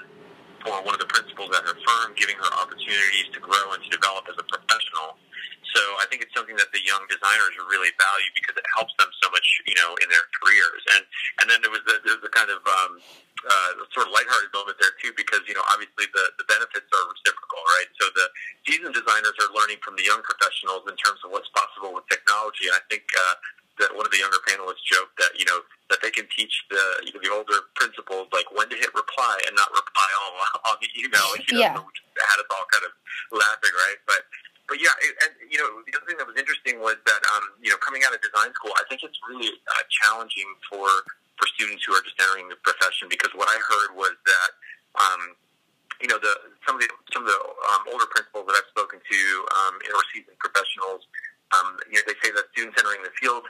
for 0.67 0.79
one 0.83 0.95
of 0.95 1.03
the 1.03 1.11
principals 1.11 1.51
at 1.55 1.63
her 1.63 1.79
firm 1.79 2.15
giving 2.19 2.39
her 2.39 2.51
opportunities 2.59 3.31
to 3.35 3.41
grow 3.43 3.75
and 3.75 3.83
to 3.83 3.91
develop 3.91 4.27
as 4.31 4.39
a 4.39 4.47
professional. 4.47 5.19
So 5.75 5.81
I 5.99 6.07
think 6.11 6.23
it's 6.23 6.35
something 6.35 6.52
that 6.63 6.71
the 6.71 6.79
young 6.87 7.03
designers 7.11 7.59
really 7.67 7.91
value 7.99 8.31
because 8.39 8.55
it 8.55 8.63
helps 8.71 8.95
them 9.03 9.11
so 9.19 9.27
much, 9.35 9.43
you 9.67 9.75
know, 9.75 9.99
in 9.99 10.07
their 10.07 10.31
careers. 10.39 10.83
And 10.95 11.03
and 11.43 11.45
then 11.51 11.59
there 11.59 11.75
was 11.75 11.83
the, 11.83 11.99
there 12.07 12.15
was 12.15 12.23
the 12.23 12.31
kind 12.31 12.55
of 12.55 12.63
um, 12.63 13.03
uh, 13.43 13.83
sort 13.91 14.07
of 14.07 14.15
lighthearted 14.15 14.55
moment 14.55 14.79
there 14.79 14.95
too, 15.03 15.11
because 15.19 15.43
you 15.51 15.59
know 15.59 15.67
obviously 15.75 16.07
the 16.15 16.25
the 16.39 16.47
benefits 16.47 16.87
are 16.87 17.05
reciprocal, 17.11 17.59
right? 17.83 17.91
So 17.99 18.07
the 18.15 18.27
seasoned 18.63 18.95
designers 18.95 19.35
are 19.43 19.51
learning 19.51 19.83
from 19.83 19.99
the 19.99 20.07
young 20.07 20.23
professionals 20.23 20.87
in 20.87 20.95
terms 21.03 21.19
of 21.27 21.35
what's 21.35 21.51
possible 21.51 21.91
with 21.91 22.07
technology. 22.07 22.71
And 22.71 22.79
I 22.79 22.83
think 22.87 23.03
uh, 23.11 23.35
that 23.83 23.91
one 23.99 24.07
of 24.07 24.15
the 24.15 24.23
younger 24.23 24.39
panelists 24.47 24.87
joked 24.87 25.19
that 25.19 25.35
you 25.35 25.43
know 25.51 25.67
that 25.91 25.99
they 25.99 26.15
can 26.15 26.31
teach 26.31 26.55
the 26.71 26.85
you 27.03 27.11
know, 27.11 27.21
the 27.27 27.33
older 27.35 27.59
principals 27.75 28.31
like 28.31 28.47
when 28.55 28.71
to 28.71 28.79
hit 28.79 28.95
reply 28.95 29.43
and 29.51 29.59
not 29.59 29.75
reply 29.75 30.09
all 30.23 30.39
on 30.71 30.79
the 30.79 30.91
email. 30.95 31.27
You 31.43 31.59
know, 31.59 31.63
yeah. 31.67 31.75
which 31.83 31.99
had 32.15 32.39
us 32.39 32.49
all 32.55 32.67
kind 32.71 32.87
of 32.87 32.93
laughing, 33.35 33.75
right? 33.75 33.99
But 34.07 34.23
but 34.69 34.79
yeah, 34.79 34.95
it, 35.03 35.13
and 35.27 35.33
you 35.51 35.59
know, 35.59 35.83
the 35.85 35.93
other 35.97 36.07
thing 36.07 36.19
that 36.19 36.27
was 36.27 36.39
interesting 36.39 36.79
was 36.79 36.97
that 37.07 37.23
um, 37.35 37.59
you 37.61 37.71
know, 37.71 37.79
coming 37.83 38.03
out 38.07 38.15
of 38.15 38.21
design 38.23 38.55
school, 38.55 38.73
I 38.79 38.85
think 38.89 39.03
it's 39.03 39.19
really 39.29 39.51
uh, 39.51 39.85
challenging 40.03 40.49
for 40.71 40.87
for 41.37 41.47
students 41.59 41.83
who 41.83 41.97
are 41.97 42.05
just 42.05 42.19
entering 42.23 42.47
the 42.49 42.59
profession 42.63 43.11
because 43.11 43.35
what 43.35 43.51
I 43.51 43.59
heard 43.59 43.97
was 43.99 44.15
that 44.15 44.51
um, 44.99 45.35
you 46.03 46.11
know, 46.11 46.19
the 46.19 46.35
some 46.67 46.77
of 46.77 46.83
the 46.83 46.91
some 47.15 47.23
of 47.23 47.31
the 47.31 47.41
um, 47.75 47.83
older 47.95 48.07
principals 48.11 48.51
that 48.51 48.59
I've 48.59 48.71
spoken 48.75 48.99
to 48.99 49.21
um, 49.55 49.75
or 49.95 50.03
seasoned 50.11 50.39
professionals, 50.43 51.07
um, 51.55 51.79
you 51.87 52.03
know, 52.03 52.05
they 52.11 52.19
say 52.21 52.35
that 52.35 52.51
students 52.53 52.75
entering 52.75 53.07
the 53.07 53.15
field 53.23 53.47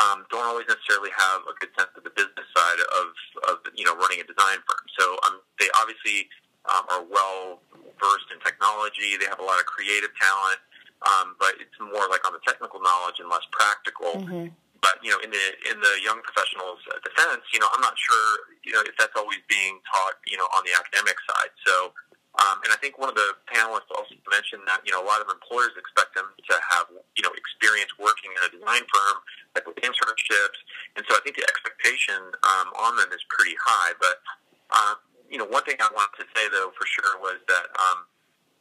um, 0.00 0.26
don't 0.34 0.44
always 0.44 0.66
necessarily 0.66 1.14
have 1.14 1.46
a 1.46 1.54
good 1.62 1.70
sense 1.78 1.94
of 1.94 2.02
the 2.02 2.14
business 2.16 2.48
side 2.50 2.80
of, 2.80 3.06
of 3.52 3.56
you 3.78 3.86
know 3.86 3.94
running 3.96 4.18
a 4.18 4.26
design 4.26 4.58
firm. 4.66 4.84
So 4.98 5.04
um, 5.30 5.38
they 5.62 5.70
obviously 5.78 6.26
um, 6.70 6.84
are 6.90 7.04
well 7.06 7.60
versed 7.98 8.30
in 8.30 8.38
technology. 8.42 9.18
They 9.18 9.26
have 9.26 9.42
a 9.42 9.46
lot 9.46 9.58
of 9.58 9.66
creative 9.66 10.10
talent, 10.18 10.60
um, 11.02 11.34
but 11.38 11.58
it's 11.58 11.74
more 11.78 12.06
like 12.10 12.22
on 12.26 12.34
the 12.34 12.42
technical 12.46 12.78
knowledge 12.82 13.18
and 13.18 13.26
less 13.26 13.46
practical. 13.50 14.22
Mm-hmm. 14.22 14.54
But 14.82 14.98
you 15.02 15.14
know, 15.14 15.22
in 15.22 15.30
the 15.30 15.46
in 15.70 15.78
the 15.78 15.94
young 16.02 16.18
professionals' 16.26 16.82
defense, 17.06 17.46
you 17.54 17.62
know, 17.62 17.70
I'm 17.70 17.82
not 17.82 17.94
sure 17.94 18.26
you 18.66 18.74
know 18.74 18.82
if 18.82 18.94
that's 18.98 19.14
always 19.14 19.38
being 19.46 19.78
taught, 19.86 20.18
you 20.26 20.38
know, 20.38 20.46
on 20.58 20.62
the 20.66 20.74
academic 20.74 21.18
side. 21.26 21.54
So. 21.66 21.94
Um, 22.32 22.64
and 22.64 22.72
I 22.72 22.80
think 22.80 22.96
one 22.96 23.12
of 23.12 23.14
the 23.14 23.36
panelists 23.44 23.92
also 23.92 24.16
mentioned 24.32 24.64
that 24.64 24.80
you 24.88 24.92
know 24.96 25.04
a 25.04 25.06
lot 25.06 25.20
of 25.20 25.28
employers 25.28 25.76
expect 25.76 26.16
them 26.16 26.32
to 26.48 26.54
have 26.72 26.88
you 27.12 27.20
know 27.20 27.28
experience 27.36 27.92
working 28.00 28.32
in 28.32 28.40
a 28.40 28.50
design 28.56 28.88
firm, 28.88 29.16
like 29.52 29.68
with 29.68 29.76
internships, 29.84 30.56
and 30.96 31.04
so 31.04 31.12
I 31.12 31.20
think 31.20 31.36
the 31.36 31.44
expectation 31.44 32.16
um, 32.40 32.72
on 32.72 32.96
them 32.96 33.12
is 33.12 33.20
pretty 33.28 33.52
high. 33.60 33.92
But 34.00 34.24
uh, 34.72 34.96
you 35.32 35.40
know, 35.40 35.48
one 35.48 35.64
thing 35.64 35.80
I 35.80 35.88
wanted 35.96 36.20
to 36.20 36.26
say 36.36 36.44
though 36.52 36.76
for 36.76 36.84
sure 36.84 37.16
was 37.24 37.40
that, 37.48 37.72
um, 37.80 38.04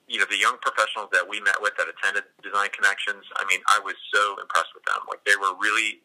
you 0.07 0.23
know, 0.23 0.27
the 0.31 0.39
young 0.39 0.55
professionals 0.63 1.11
that 1.11 1.27
we 1.27 1.43
met 1.43 1.59
with 1.59 1.75
that 1.75 1.91
attended 1.91 2.23
Design 2.39 2.71
Connections, 2.71 3.27
I 3.35 3.43
mean, 3.43 3.59
I 3.67 3.83
was 3.83 3.99
so 4.07 4.39
impressed 4.39 4.71
with 4.71 4.87
them. 4.87 5.03
Like 5.11 5.19
they 5.27 5.35
were 5.35 5.51
really 5.59 5.99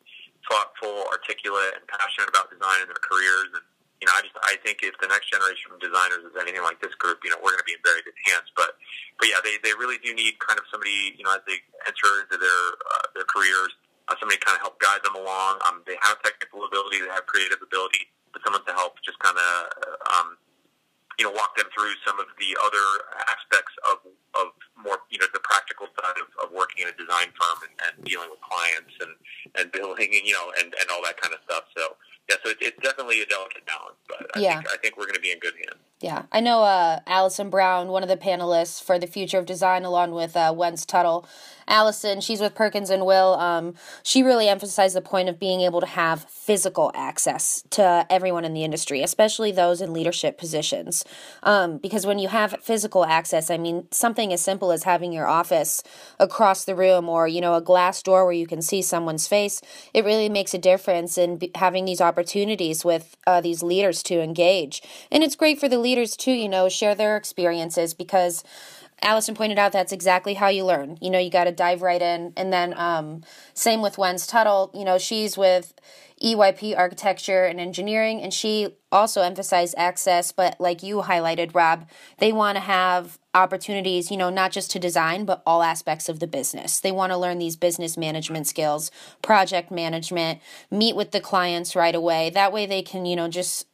thoughtful, 0.50 1.06
articulate, 1.11 1.78
and 1.78 1.87
passionate 1.87 2.26
about 2.26 2.50
design 2.50 2.82
in 2.82 2.90
their 2.90 3.02
careers. 3.02 3.50
And, 3.54 3.62
you 4.02 4.06
know, 4.11 4.14
I 4.14 4.26
just, 4.26 4.35
I 4.42 4.58
think 4.62 4.82
if 4.82 4.94
the 4.99 5.11
next 5.11 5.30
generation 5.30 5.75
of 5.75 5.78
designers 5.78 6.23
is 6.23 6.35
anything 6.38 6.62
like 6.62 6.82
this 6.82 6.94
group, 6.99 7.23
you 7.23 7.30
know, 7.30 7.38
we're 7.42 7.54
going 7.54 7.62
to 7.62 7.70
be 7.70 7.75
in 7.78 7.82
very 7.82 8.02
good 8.02 8.18
hands. 8.26 8.50
But, 8.54 8.78
but 9.18 9.26
yeah, 9.26 9.42
they, 9.42 9.58
they 9.62 9.75
really 9.75 9.99
do 10.02 10.14
need 10.14 10.38
kind 10.42 10.58
of 10.58 10.66
somebody, 10.70 11.14
you 11.18 11.26
know, 11.26 11.35
as 11.35 11.42
they 11.46 11.58
enter 11.87 12.26
into 12.26 12.38
their, 12.38 12.62
uh, 12.90 13.06
their 13.14 13.26
careers, 13.26 13.75
uh, 14.06 14.14
somebody 14.23 14.38
kind 14.38 14.54
of 14.54 14.62
help 14.62 14.78
guide 14.78 15.02
them 15.02 15.18
along. 15.18 15.58
Um, 15.66 15.82
they 15.82 15.99
have 16.02 16.18
technical 16.23 16.62
ability, 16.62 17.02
they 17.02 17.11
have 17.11 17.26
creative 17.26 17.58
ability, 17.58 18.06
but 18.30 18.42
someone 18.46 18.62
to 18.70 18.75
help 18.75 19.02
just 19.02 19.18
kind 19.18 19.35
of, 19.35 19.50
uh, 19.82 20.14
um, 20.14 20.28
you 21.18 21.25
know, 21.25 21.32
walk 21.32 21.56
them 21.56 21.66
through 21.73 21.96
some 22.04 22.20
of 22.20 22.26
the 22.37 22.52
other 22.61 22.87
aspects 23.32 23.73
of, 23.88 24.04
of 24.37 24.52
more, 24.76 25.00
you 25.08 25.16
know, 25.16 25.26
the 25.32 25.40
practical 25.40 25.88
side 25.96 26.16
of, 26.20 26.28
of 26.44 26.52
working 26.52 26.85
in 26.85 26.92
a 26.92 26.96
design 27.00 27.32
firm 27.32 27.58
and, 27.64 27.75
and 27.88 27.94
dealing 28.04 28.28
with 28.28 28.40
clients 28.44 28.92
and, 29.00 29.16
and 29.56 29.73
billing 29.73 30.12
and, 30.12 30.25
you 30.28 30.37
know, 30.37 30.52
and, 30.61 30.76
and 30.76 30.87
all 30.92 31.00
that 31.00 31.16
kind 31.16 31.32
of 31.32 31.40
stuff. 31.49 31.64
So, 31.73 31.96
yeah, 32.28 32.37
so 32.44 32.52
it, 32.52 32.61
it's 32.61 32.80
definitely 32.85 33.23
a 33.23 33.28
delicate 33.32 33.64
balance, 33.64 33.96
but 34.04 34.28
I, 34.37 34.40
yeah. 34.40 34.61
think, 34.61 34.68
I 34.68 34.76
think 34.76 34.92
we're 35.00 35.08
going 35.08 35.16
to 35.16 35.25
be 35.25 35.32
in 35.32 35.40
good 35.40 35.56
hands. 35.56 35.86
Yeah, 36.00 36.25
I 36.31 36.41
know 36.41 36.62
uh, 36.62 37.00
Allison 37.07 37.49
Brown, 37.49 37.88
one 37.88 38.03
of 38.03 38.11
the 38.11 38.19
panelists 38.19 38.83
for 38.83 38.99
the 38.99 39.07
Future 39.07 39.38
of 39.38 39.47
Design, 39.47 39.85
along 39.85 40.11
with 40.12 40.37
uh, 40.37 40.53
Wens 40.55 40.85
Tuttle, 40.85 41.26
Allison, 41.69 42.21
she's 42.21 42.41
with 42.41 42.55
Perkins 42.55 42.91
and 42.91 43.05
Will. 43.05 43.35
Um, 43.35 43.75
she 44.03 44.23
really 44.23 44.49
emphasized 44.49 44.95
the 44.95 45.00
point 45.00 45.29
of 45.29 45.38
being 45.38 45.61
able 45.62 45.81
to 45.81 45.87
have 45.87 46.25
physical 46.25 46.93
access 46.95 47.65
to 47.71 48.07
everyone 48.09 48.45
in 48.45 48.55
the 48.55 48.62
industry, 48.62 49.03
especially 49.03 49.50
those 49.50 49.81
in 49.81 49.93
leadership 49.93 50.38
positions. 50.38 51.05
Um, 51.43 51.79
because 51.79 52.07
when 52.07 52.21
you 52.21 52.29
have 52.29 52.57
physical 52.62 53.05
access, 53.05 53.50
I 53.50 53.57
mean, 53.57 53.88
something 53.91 54.33
as 54.33 54.41
simple 54.41 54.71
as 54.71 54.85
having 54.85 55.12
your 55.12 55.26
office 55.26 55.83
across 56.21 56.65
the 56.65 56.76
room 56.76 57.09
or, 57.09 57.26
you 57.26 57.41
know, 57.41 57.55
a 57.55 57.61
glass 57.61 58.00
door 58.03 58.25
where 58.25 58.33
you 58.33 58.47
can 58.47 58.62
see 58.62 58.81
someone's 58.81 59.26
face, 59.26 59.61
it 59.93 60.05
really 60.05 60.29
makes 60.29 60.55
a 60.55 60.59
difference 60.59 61.19
in 61.19 61.41
having 61.57 61.85
these 61.85 62.00
opportunities 62.00 62.85
with 62.85 63.17
uh, 63.26 63.41
these 63.41 63.62
leaders 63.65 64.05
to 64.05 64.21
engage. 64.23 64.83
And 65.11 65.25
it's 65.25 65.35
great 65.35 65.59
for 65.59 65.69
the 65.69 65.79
leaders 65.79 65.96
too, 66.05 66.33
you 66.33 66.49
know, 66.49 66.69
share 66.69 66.95
their 66.95 67.17
experiences 67.17 67.95
because 67.95 68.45
Allison 69.03 69.35
pointed 69.35 69.59
out 69.59 69.73
that's 69.73 69.93
exactly 69.93 70.35
how 70.35 70.49
you 70.49 70.65
learn. 70.65 70.97
You 71.00 71.11
know, 71.11 71.19
you 71.19 71.31
got 71.31 71.45
to 71.45 71.53
dive 71.53 71.83
right 71.83 72.00
in. 72.00 72.33
And 72.37 72.53
then, 72.53 72.75
um, 72.79 73.23
same 73.55 73.83
with 73.83 73.97
Wenz 73.97 74.29
Tuttle. 74.29 74.71
You 74.75 74.85
know, 74.85 74.99
she's 74.99 75.37
with 75.37 75.75
EYP 76.23 76.76
Architecture 76.76 77.45
and 77.45 77.61
Engineering, 77.61 78.23
and 78.23 78.33
she 78.33 78.75
also 78.91 79.21
emphasized 79.21 79.75
access. 79.76 80.33
But 80.33 80.59
like 80.59 80.83
you 80.83 81.03
highlighted, 81.03 81.55
Rob, 81.55 81.87
they 82.19 82.33
want 82.33 82.57
to 82.57 82.61
have 82.61 83.19
opportunities, 83.35 84.11
you 84.11 84.17
know, 84.17 84.31
not 84.31 84.50
just 84.50 84.71
to 84.71 84.79
design, 84.79 85.26
but 85.26 85.43
all 85.47 85.62
aspects 85.62 86.09
of 86.09 86.19
the 86.21 86.26
business. 86.26 86.81
They 86.81 86.93
want 86.93 87.12
to 87.12 87.19
learn 87.19 87.38
these 87.38 87.55
business 87.55 87.99
management 87.99 88.47
skills, 88.47 88.91
project 89.21 89.71
management, 89.71 90.41
meet 90.71 90.97
with 90.97 91.11
the 91.11 91.21
clients 91.21 91.76
right 91.76 91.95
away. 91.95 92.31
That 92.31 92.53
way 92.53 92.65
they 92.65 92.81
can, 92.81 93.05
you 93.05 93.15
know, 93.15 93.29
just 93.29 93.67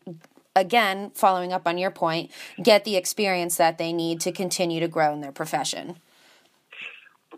again, 0.54 1.10
following 1.14 1.52
up 1.52 1.66
on 1.66 1.78
your 1.78 1.90
point, 1.90 2.30
get 2.62 2.84
the 2.84 2.96
experience 2.96 3.56
that 3.56 3.78
they 3.78 3.92
need 3.92 4.20
to 4.20 4.32
continue 4.32 4.80
to 4.80 4.88
grow 4.88 5.12
in 5.12 5.20
their 5.20 5.32
profession. 5.32 5.96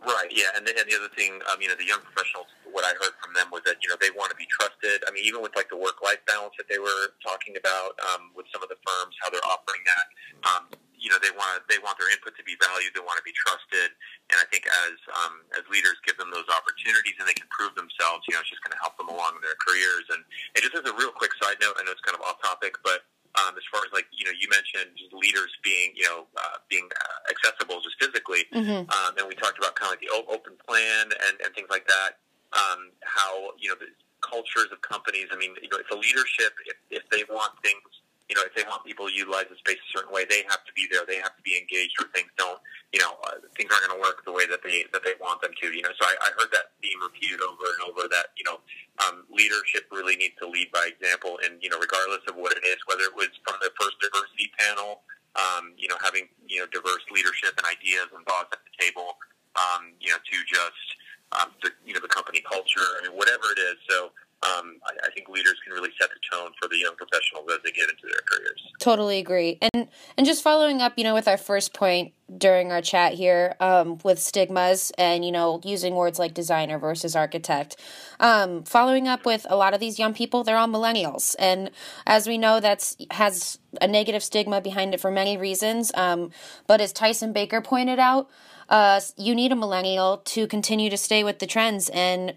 Right. 0.04 0.28
Yeah, 0.28 0.52
and 0.52 0.66
the, 0.66 0.76
and 0.76 0.84
the 0.84 0.96
other 1.00 1.08
thing, 1.16 1.40
um, 1.48 1.62
you 1.62 1.68
know, 1.68 1.78
the 1.80 1.88
young 1.88 2.04
professionals, 2.04 2.50
what 2.68 2.84
I 2.84 2.92
heard 3.00 3.16
from 3.22 3.32
them 3.32 3.48
was 3.48 3.62
that 3.64 3.80
you 3.80 3.88
know 3.88 3.96
they 3.96 4.12
want 4.12 4.28
to 4.28 4.36
be 4.36 4.44
trusted. 4.50 5.00
I 5.06 5.14
mean, 5.14 5.24
even 5.24 5.40
with 5.40 5.56
like 5.56 5.70
the 5.72 5.80
work-life 5.80 6.20
balance 6.26 6.52
that 6.60 6.68
they 6.68 6.76
were 6.76 7.14
talking 7.24 7.56
about 7.56 7.96
um, 8.12 8.34
with 8.36 8.44
some 8.52 8.60
of 8.60 8.68
the 8.68 8.76
firms, 8.84 9.16
how 9.22 9.30
they're 9.30 9.46
offering 9.48 9.80
that. 9.86 10.06
Um, 10.44 10.62
you 11.04 11.12
know, 11.12 11.20
they 11.20 11.32
want 11.36 11.60
they 11.68 11.76
want 11.84 12.00
their 12.00 12.08
input 12.08 12.32
to 12.36 12.44
be 12.48 12.56
valued. 12.56 12.96
They 12.96 13.04
want 13.04 13.20
to 13.20 13.26
be 13.28 13.36
trusted, 13.36 13.92
and 14.32 14.40
I 14.40 14.46
think 14.48 14.64
as 14.64 14.96
um, 15.12 15.44
as 15.52 15.64
leaders, 15.68 16.00
give 16.02 16.16
them 16.16 16.32
those 16.32 16.48
opportunities, 16.48 17.12
and 17.20 17.28
they 17.28 17.36
can 17.36 17.46
prove 17.52 17.76
themselves. 17.76 18.24
You 18.24 18.34
know, 18.36 18.40
it's 18.40 18.48
just 18.48 18.64
going 18.64 18.72
to 18.72 18.80
help 18.80 18.96
them 18.96 19.12
along 19.12 19.36
in 19.36 19.42
their 19.44 19.56
careers. 19.60 20.08
And, 20.08 20.24
and 20.56 20.60
just 20.64 20.72
as 20.72 20.88
a 20.88 20.96
real 20.96 21.12
quick 21.12 21.36
side 21.36 21.60
note, 21.60 21.76
I 21.76 21.84
know 21.84 21.92
it's 21.92 22.02
kind 22.02 22.16
of 22.16 22.24
off 22.24 22.40
topic, 22.40 22.80
but 22.80 23.03
um, 23.44 23.56
as 23.56 23.64
far 23.70 23.84
as 23.84 23.92
like 23.92 24.06
you 24.12 24.24
know, 24.24 24.32
you 24.32 24.48
mentioned 24.48 24.96
leaders 25.12 25.52
being 25.62 25.92
you 25.94 26.04
know 26.04 26.26
uh, 26.36 26.58
being 26.68 26.88
uh, 26.88 27.30
accessible 27.30 27.80
just 27.80 28.00
physically, 28.00 28.44
mm-hmm. 28.52 28.88
um, 28.88 29.12
and 29.18 29.28
we 29.28 29.34
talked 29.34 29.58
about 29.58 29.74
kind 29.76 29.92
of 29.92 30.00
like 30.00 30.04
the 30.04 30.12
open 30.12 30.56
plan 30.66 31.12
and, 31.12 31.34
and 31.44 31.54
things 31.54 31.68
like 31.70 31.86
that. 31.86 32.18
Um, 32.54 32.94
how 33.02 33.52
you 33.58 33.68
know 33.68 33.76
the 33.78 33.90
cultures 34.24 34.72
of 34.72 34.80
companies. 34.80 35.28
I 35.32 35.36
mean, 35.36 35.54
you 35.60 35.68
know, 35.68 35.78
if 35.78 35.90
a 35.90 35.98
leadership, 35.98 36.56
if, 36.64 36.76
if 36.90 37.04
they 37.10 37.24
want 37.28 37.52
things 37.62 37.84
you 38.28 38.34
know, 38.36 38.42
if 38.48 38.56
they 38.56 38.64
want 38.64 38.80
people 38.88 39.04
to 39.04 39.12
utilize 39.12 39.44
the 39.52 39.58
space 39.60 39.76
a 39.76 39.90
certain 39.92 40.08
way, 40.08 40.24
they 40.24 40.48
have 40.48 40.64
to 40.64 40.72
be 40.72 40.88
there. 40.88 41.04
They 41.04 41.20
have 41.20 41.36
to 41.36 41.44
be 41.44 41.60
engaged, 41.60 41.92
or 42.00 42.08
things 42.16 42.32
don't, 42.40 42.56
you 42.96 43.00
know, 43.00 43.20
uh, 43.28 43.36
things 43.52 43.68
aren't 43.68 43.84
going 43.84 44.00
to 44.00 44.02
work 44.02 44.24
the 44.24 44.32
way 44.32 44.48
that 44.48 44.64
they 44.64 44.88
that 44.96 45.04
they 45.04 45.12
want 45.20 45.44
them 45.44 45.52
to. 45.52 45.66
You 45.68 45.84
know, 45.84 45.92
so 45.92 46.08
I, 46.08 46.16
I 46.24 46.28
heard 46.40 46.48
that 46.56 46.72
theme 46.80 46.96
repeated 47.04 47.44
over 47.44 47.68
and 47.76 47.84
over. 47.84 48.08
That 48.08 48.32
you 48.40 48.48
know, 48.48 48.64
um, 49.04 49.28
leadership 49.28 49.92
really 49.92 50.16
needs 50.16 50.40
to 50.40 50.48
lead 50.48 50.72
by 50.72 50.88
example, 50.88 51.36
and 51.44 51.60
you 51.60 51.68
know, 51.68 51.76
regardless 51.76 52.24
of 52.24 52.40
what 52.40 52.56
it 52.56 52.64
is, 52.64 52.80
whether 52.88 53.04
it 53.04 53.12
was 53.12 53.28
from 53.44 53.60
the 53.60 53.68
first 53.76 54.00
diversity 54.00 54.48
panel, 54.56 55.04
um, 55.36 55.76
you 55.76 55.92
know, 55.92 56.00
having 56.00 56.24
you 56.48 56.64
know 56.64 56.68
diverse 56.72 57.04
leadership 57.12 57.52
and 57.60 57.68
ideas 57.68 58.08
and 58.08 58.24
thoughts 58.24 58.56
at 58.56 58.64
the 58.64 58.72
table, 58.80 59.20
um, 59.60 59.92
you 60.00 60.08
know, 60.08 60.20
to 60.24 60.36
just 60.48 60.86
um, 61.36 61.52
the 61.60 61.76
you 61.84 61.92
know 61.92 62.00
the 62.00 62.08
company 62.08 62.40
culture. 62.40 62.88
I 63.00 63.04
mean, 63.04 63.16
whatever 63.20 63.52
it 63.52 63.60
is. 63.60 63.76
So 63.84 64.16
um, 64.44 64.76
I, 64.84 65.06
I, 65.06 65.10
think 65.14 65.28
leaders 65.28 65.56
can 65.64 65.72
really 65.72 65.90
set 65.98 66.10
the 66.10 66.20
tone 66.30 66.50
for 66.60 66.68
the 66.68 66.76
young 66.76 66.94
professionals 66.96 67.46
as 67.50 67.62
they 67.64 67.70
get 67.70 67.88
into 67.88 68.02
their 68.02 68.20
careers. 68.26 68.62
Totally 68.78 69.18
agree. 69.18 69.58
And 69.72 69.88
and 70.16 70.26
just 70.26 70.42
following 70.42 70.82
up, 70.82 70.94
you 70.96 71.04
know, 71.04 71.14
with 71.14 71.28
our 71.28 71.36
first 71.36 71.72
point 71.72 72.12
during 72.36 72.72
our 72.72 72.82
chat 72.82 73.14
here 73.14 73.54
um, 73.60 73.98
with 74.02 74.18
stigmas 74.18 74.90
and 74.98 75.24
you 75.24 75.32
know 75.32 75.60
using 75.64 75.94
words 75.94 76.18
like 76.18 76.34
designer 76.34 76.78
versus 76.78 77.16
architect. 77.16 77.76
Um, 78.20 78.64
following 78.64 79.08
up 79.08 79.24
with 79.24 79.46
a 79.48 79.56
lot 79.56 79.72
of 79.72 79.80
these 79.80 79.98
young 79.98 80.14
people, 80.14 80.44
they're 80.44 80.58
all 80.58 80.68
millennials, 80.68 81.34
and 81.38 81.70
as 82.06 82.26
we 82.26 82.36
know, 82.36 82.60
that's 82.60 82.96
has 83.12 83.58
a 83.80 83.86
negative 83.86 84.22
stigma 84.22 84.60
behind 84.60 84.94
it 84.94 85.00
for 85.00 85.10
many 85.10 85.36
reasons. 85.36 85.92
Um, 85.94 86.30
but 86.66 86.80
as 86.80 86.92
Tyson 86.92 87.32
Baker 87.32 87.60
pointed 87.60 87.98
out. 87.98 88.28
Uh, 88.66 88.98
you 89.18 89.34
need 89.34 89.52
a 89.52 89.54
millennial 89.54 90.22
to 90.24 90.46
continue 90.46 90.88
to 90.88 90.96
stay 90.96 91.22
with 91.22 91.38
the 91.38 91.46
trends 91.46 91.90
and 91.90 92.32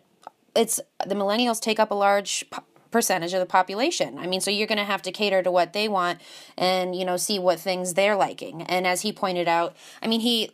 it's 0.58 0.80
the 1.06 1.16
millennials 1.16 1.62
take 1.62 1.80
up 1.80 1.92
a 1.92 1.96
large 1.96 2.44
percentage 2.92 3.34
of 3.34 3.40
the 3.40 3.46
population. 3.46 4.18
I 4.18 4.28
mean, 4.28 4.42
so 4.42 4.50
you're 4.50 4.68
going 4.68 4.78
to 4.78 4.84
have 4.84 5.02
to 5.04 5.12
cater 5.12 5.44
to 5.44 5.52
what 5.52 5.74
they 5.74 5.88
want 5.88 6.20
and, 6.58 6.96
you 6.96 7.06
know, 7.06 7.18
see 7.18 7.38
what 7.38 7.60
things 7.60 7.94
they're 7.94 8.16
liking. 8.16 8.64
And 8.64 8.88
as 8.88 9.02
he 9.02 9.12
pointed 9.12 9.48
out, 9.48 9.76
I 10.02 10.08
mean, 10.08 10.22
he 10.22 10.52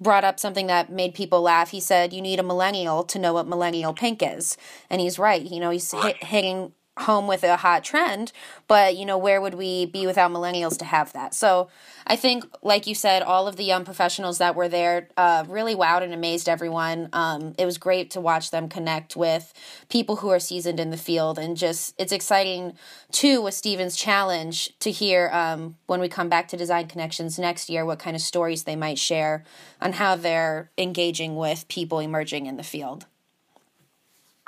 brought 0.00 0.24
up 0.24 0.38
something 0.38 0.66
that 0.66 0.90
made 0.90 1.14
people 1.14 1.40
laugh. 1.40 1.70
He 1.70 1.80
said, 1.80 2.12
You 2.12 2.20
need 2.20 2.38
a 2.38 2.42
millennial 2.42 3.04
to 3.04 3.18
know 3.18 3.32
what 3.32 3.46
millennial 3.46 3.94
pink 3.94 4.22
is. 4.22 4.56
And 4.90 5.00
he's 5.00 5.18
right. 5.18 5.42
You 5.42 5.60
know, 5.60 5.70
he's 5.70 5.90
hit, 5.90 6.22
hitting 6.22 6.72
home 6.98 7.26
with 7.26 7.44
a 7.44 7.56
hot 7.56 7.84
trend, 7.84 8.32
but 8.68 8.96
you 8.96 9.04
know, 9.04 9.18
where 9.18 9.40
would 9.40 9.54
we 9.54 9.86
be 9.86 10.06
without 10.06 10.30
millennials 10.30 10.78
to 10.78 10.84
have 10.84 11.12
that? 11.12 11.34
So 11.34 11.68
I 12.06 12.16
think, 12.16 12.44
like 12.62 12.86
you 12.86 12.94
said, 12.94 13.22
all 13.22 13.46
of 13.46 13.56
the 13.56 13.64
young 13.64 13.84
professionals 13.84 14.38
that 14.38 14.54
were 14.54 14.68
there 14.68 15.08
uh, 15.16 15.44
really 15.48 15.74
wowed 15.74 16.02
and 16.02 16.14
amazed 16.14 16.48
everyone. 16.48 17.08
Um, 17.12 17.54
it 17.58 17.66
was 17.66 17.76
great 17.78 18.10
to 18.12 18.20
watch 18.20 18.50
them 18.50 18.68
connect 18.68 19.14
with 19.16 19.52
people 19.88 20.16
who 20.16 20.30
are 20.30 20.38
seasoned 20.38 20.80
in 20.80 20.90
the 20.90 20.96
field, 20.96 21.38
and 21.38 21.56
just 21.56 21.94
it's 21.98 22.12
exciting 22.12 22.74
too 23.12 23.42
with 23.42 23.54
Steven's 23.54 23.96
challenge 23.96 24.78
to 24.78 24.90
hear 24.90 25.30
um, 25.32 25.76
when 25.86 26.00
we 26.00 26.08
come 26.08 26.28
back 26.28 26.48
to 26.48 26.56
Design 26.56 26.86
Connections 26.86 27.38
next 27.38 27.68
year 27.68 27.84
what 27.84 27.98
kind 27.98 28.16
of 28.16 28.22
stories 28.22 28.64
they 28.64 28.76
might 28.76 28.98
share 28.98 29.44
on 29.80 29.94
how 29.94 30.16
they're 30.16 30.70
engaging 30.78 31.36
with 31.36 31.68
people 31.68 31.98
emerging 31.98 32.46
in 32.46 32.56
the 32.56 32.62
field. 32.62 33.06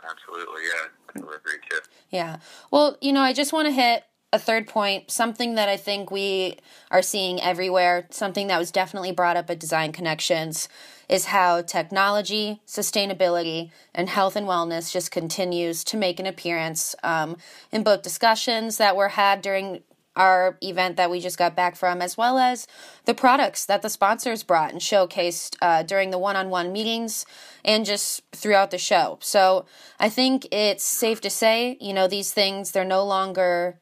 Absolutely, 0.03 0.63
yeah. 0.63 0.89
I 1.17 1.19
agree 1.19 1.59
too. 1.69 1.81
Yeah. 2.11 2.39
Well, 2.71 2.97
you 3.01 3.13
know, 3.13 3.21
I 3.21 3.33
just 3.33 3.53
want 3.53 3.67
to 3.67 3.73
hit 3.73 4.05
a 4.33 4.39
third 4.39 4.67
point, 4.67 5.11
something 5.11 5.55
that 5.55 5.69
I 5.69 5.77
think 5.77 6.11
we 6.11 6.59
are 6.91 7.01
seeing 7.01 7.41
everywhere, 7.41 8.07
something 8.11 8.49
that 8.49 8.59
was 8.59 8.71
definitely 8.71 9.13
brought 9.13 9.39
up 9.39 9.49
at 9.49 9.59
Design 9.59 9.91
Connections, 9.91 10.69
is 11.09 11.27
how 11.27 11.63
technology, 11.63 12.61
sustainability, 12.67 13.71
and 13.95 14.11
health 14.11 14.37
and 14.37 14.47
wellness 14.47 14.93
just 14.93 15.11
continues 15.11 15.83
to 15.85 15.97
make 15.97 16.21
an 16.21 16.27
appearance 16.27 16.95
um, 17.03 17.39
in 17.73 17.83
both 17.83 18.03
discussions 18.03 18.77
that 18.77 18.97
were 18.97 19.09
had 19.09 19.41
during 19.41 19.83
our 20.19 20.59
event 20.63 20.97
that 20.97 21.11
we 21.11 21.21
just 21.21 21.39
got 21.39 21.55
back 21.55 21.77
from, 21.77 22.03
as 22.03 22.17
well 22.19 22.39
as 22.39 22.67
the 23.05 23.15
products 23.15 23.65
that 23.65 23.83
the 23.83 23.89
sponsors 23.89 24.43
brought 24.43 24.73
and 24.73 24.81
showcased 24.81 25.57
uh, 25.63 25.85
during 25.85 26.11
the 26.11 26.19
one 26.19 26.37
on 26.37 26.51
one 26.51 26.73
meetings 26.73 27.25
and 27.65 27.87
just 27.87 28.23
throughout 28.33 28.71
the 28.71 28.79
show. 28.79 29.19
So 29.23 29.65
I 29.99 30.09
think 30.09 30.47
it's 30.53 30.85
safe 30.85 31.21
to 31.23 31.31
say, 31.31 31.79
you 31.81 31.95
know, 31.95 32.09
these 32.09 32.33
things, 32.33 32.73
they're 32.73 32.85
no 32.85 33.05
longer. 33.05 33.79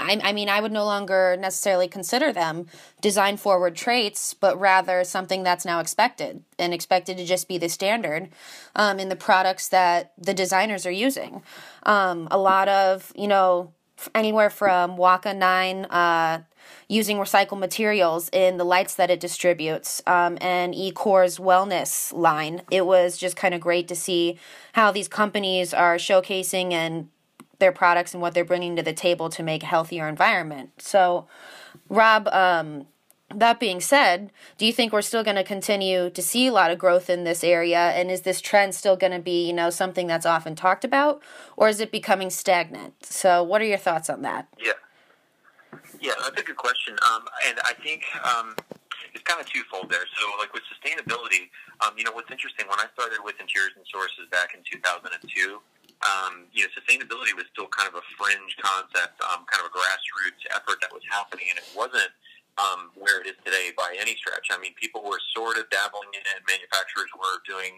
I, 0.00 0.20
I 0.22 0.32
mean, 0.32 0.48
I 0.48 0.60
would 0.60 0.70
no 0.70 0.84
longer 0.84 1.36
necessarily 1.40 1.88
consider 1.88 2.32
them 2.32 2.66
design 3.00 3.36
forward 3.36 3.74
traits, 3.74 4.32
but 4.32 4.60
rather 4.60 5.02
something 5.02 5.42
that's 5.42 5.64
now 5.64 5.80
expected 5.80 6.44
and 6.56 6.72
expected 6.72 7.16
to 7.16 7.24
just 7.24 7.48
be 7.48 7.58
the 7.58 7.68
standard 7.68 8.28
um, 8.76 9.00
in 9.00 9.08
the 9.08 9.16
products 9.16 9.68
that 9.70 10.12
the 10.16 10.34
designers 10.34 10.86
are 10.86 10.92
using. 10.92 11.42
Um, 11.82 12.28
a 12.30 12.38
lot 12.38 12.68
of, 12.68 13.12
you 13.16 13.26
know, 13.26 13.72
anywhere 14.14 14.50
from 14.50 14.96
Waka 14.96 15.34
9 15.34 15.84
uh, 15.86 16.42
using 16.88 17.18
recycled 17.18 17.58
materials 17.58 18.28
in 18.32 18.56
the 18.56 18.64
lights 18.64 18.94
that 18.94 19.10
it 19.10 19.20
distributes 19.20 20.02
um, 20.06 20.38
and 20.40 20.74
eCore's 20.74 21.38
wellness 21.38 22.12
line. 22.12 22.62
It 22.70 22.86
was 22.86 23.16
just 23.16 23.36
kind 23.36 23.54
of 23.54 23.60
great 23.60 23.88
to 23.88 23.96
see 23.96 24.38
how 24.72 24.90
these 24.92 25.08
companies 25.08 25.74
are 25.74 25.96
showcasing 25.96 26.72
and 26.72 27.08
their 27.58 27.72
products 27.72 28.14
and 28.14 28.22
what 28.22 28.34
they're 28.34 28.44
bringing 28.44 28.76
to 28.76 28.82
the 28.82 28.92
table 28.92 29.28
to 29.30 29.42
make 29.42 29.62
a 29.62 29.66
healthier 29.66 30.08
environment. 30.08 30.70
So, 30.78 31.26
Rob, 31.88 32.28
um, 32.28 32.86
that 33.34 33.60
being 33.60 33.80
said, 33.80 34.30
do 34.56 34.64
you 34.64 34.72
think 34.72 34.92
we're 34.92 35.02
still 35.02 35.22
going 35.22 35.36
to 35.36 35.44
continue 35.44 36.08
to 36.10 36.22
see 36.22 36.46
a 36.46 36.52
lot 36.52 36.70
of 36.70 36.78
growth 36.78 37.10
in 37.10 37.24
this 37.24 37.44
area? 37.44 37.78
And 37.78 38.10
is 38.10 38.22
this 38.22 38.40
trend 38.40 38.74
still 38.74 38.96
going 38.96 39.12
to 39.12 39.18
be, 39.18 39.46
you 39.46 39.52
know, 39.52 39.68
something 39.68 40.06
that's 40.06 40.24
often 40.24 40.54
talked 40.54 40.84
about, 40.84 41.22
or 41.56 41.68
is 41.68 41.80
it 41.80 41.92
becoming 41.92 42.30
stagnant? 42.30 43.04
So, 43.04 43.42
what 43.42 43.60
are 43.60 43.66
your 43.66 43.78
thoughts 43.78 44.08
on 44.08 44.22
that? 44.22 44.48
Yeah, 44.58 44.72
yeah, 46.00 46.12
that's 46.22 46.40
a 46.40 46.44
good 46.44 46.56
question. 46.56 46.96
Um, 47.12 47.24
and 47.46 47.58
I 47.64 47.74
think 47.74 48.04
um, 48.24 48.56
it's 49.12 49.24
kind 49.24 49.40
of 49.40 49.46
twofold 49.46 49.90
there. 49.90 50.06
So, 50.16 50.24
like 50.38 50.52
with 50.54 50.62
sustainability, 50.64 51.52
um, 51.84 51.92
you 51.98 52.04
know, 52.04 52.12
what's 52.12 52.30
interesting 52.30 52.66
when 52.66 52.80
I 52.80 52.86
started 52.94 53.18
with 53.22 53.36
Interiors 53.40 53.72
and 53.76 53.84
Sources 53.92 54.24
back 54.30 54.54
in 54.54 54.60
2002. 54.64 55.60
Um, 55.98 56.46
you 56.54 56.62
know, 56.62 56.70
sustainability 56.78 57.34
was 57.34 57.44
still 57.50 57.66
kind 57.74 57.90
of 57.90 57.98
a 57.98 58.04
fringe 58.14 58.54
concept, 58.62 59.18
um, 59.20 59.42
kind 59.50 59.66
of 59.66 59.66
a 59.66 59.74
grassroots 59.74 60.46
effort 60.54 60.78
that 60.80 60.94
was 60.94 61.02
happening, 61.10 61.50
and 61.50 61.58
it 61.58 61.66
wasn't 61.74 62.06
um, 62.58 62.90
where 62.94 63.22
it 63.22 63.26
is 63.26 63.38
today 63.44 63.70
by 63.76 63.94
any 63.98 64.14
stretch. 64.18 64.50
I 64.50 64.58
mean, 64.58 64.74
people 64.74 65.02
were 65.02 65.22
sort 65.34 65.56
of 65.56 65.70
dabbling 65.70 66.10
in 66.12 66.22
it. 66.26 66.42
Manufacturers 66.46 67.10
were 67.14 67.38
doing 67.46 67.72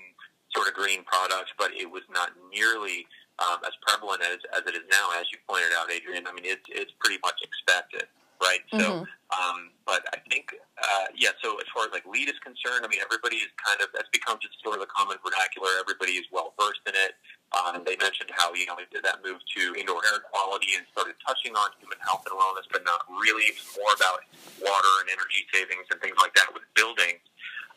sort 0.56 0.66
of 0.66 0.74
green 0.74 1.04
products, 1.04 1.52
but 1.58 1.70
it 1.76 1.86
was 1.86 2.02
not 2.10 2.32
nearly 2.50 3.06
um, 3.38 3.60
as 3.64 3.72
prevalent 3.84 4.22
as, 4.22 4.40
as 4.56 4.66
it 4.66 4.74
is 4.74 4.84
now. 4.90 5.12
As 5.16 5.28
you 5.32 5.38
pointed 5.48 5.72
out, 5.76 5.92
Adrienne, 5.92 6.26
I 6.26 6.32
mean, 6.32 6.44
it's 6.44 6.64
it's 6.68 6.92
pretty 7.00 7.20
much 7.24 7.38
expected, 7.44 8.08
right? 8.40 8.64
Mm-hmm. 8.72 8.80
So, 8.80 9.06
um, 9.30 9.70
but 9.86 10.02
I 10.10 10.18
think, 10.26 10.56
uh, 10.80 11.12
yeah. 11.14 11.36
So 11.38 11.60
as 11.60 11.68
far 11.70 11.86
as 11.86 11.92
like 11.94 12.02
LEED 12.08 12.28
is 12.28 12.40
concerned, 12.42 12.82
I 12.82 12.88
mean, 12.88 12.98
everybody 12.98 13.38
is 13.38 13.52
kind 13.60 13.78
of 13.78 13.92
that's 13.94 14.10
become 14.10 14.40
just 14.42 14.58
sort 14.64 14.74
of 14.74 14.82
the 14.82 14.90
common 14.90 15.20
vernacular. 15.22 15.70
Everybody 15.78 16.18
is 16.18 16.26
well 16.32 16.56
versed 16.58 16.82
in 16.88 16.96
it. 16.96 17.14
Um, 17.50 17.82
they 17.82 17.98
mentioned 17.98 18.30
how 18.30 18.54
you 18.54 18.66
know 18.66 18.78
they 18.78 18.86
did 18.90 19.02
that 19.06 19.22
move 19.22 19.38
to 19.42 19.62
indoor 19.74 20.02
air 20.10 20.22
quality 20.30 20.74
and 20.78 20.86
started 20.90 21.18
touching 21.22 21.54
on 21.54 21.70
human 21.78 21.98
health 22.02 22.26
and 22.26 22.34
wellness, 22.34 22.66
but 22.70 22.82
not 22.82 23.06
really. 23.10 23.54
More 23.78 23.94
about 23.96 24.22
water 24.60 24.92
and 25.04 25.08
energy 25.10 25.46
savings 25.50 25.86
and 25.90 25.98
things 26.02 26.18
like 26.18 26.34
that 26.34 26.50
with 26.52 26.66
buildings. 26.74 27.22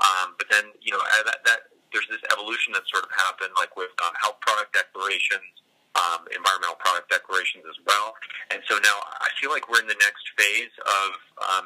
Um, 0.01 0.35
but 0.37 0.49
then, 0.49 0.73
you 0.81 0.91
know, 0.91 0.99
that, 0.99 1.45
that 1.45 1.59
there's 1.93 2.09
this 2.09 2.21
evolution 2.33 2.73
that 2.73 2.83
sort 2.89 3.05
of 3.05 3.11
happened, 3.13 3.53
like 3.55 3.71
with 3.77 3.93
um, 4.01 4.11
health 4.19 4.41
product 4.41 4.73
declarations, 4.73 5.62
um, 5.95 6.25
environmental 6.33 6.77
product 6.81 7.09
declarations 7.09 7.63
as 7.69 7.77
well. 7.85 8.17
And 8.49 8.61
so 8.65 8.81
now 8.81 8.97
I 9.21 9.29
feel 9.37 9.53
like 9.53 9.69
we're 9.69 9.81
in 9.81 9.89
the 9.89 9.99
next 10.01 10.25
phase 10.37 10.73
of, 10.81 11.09
um, 11.41 11.65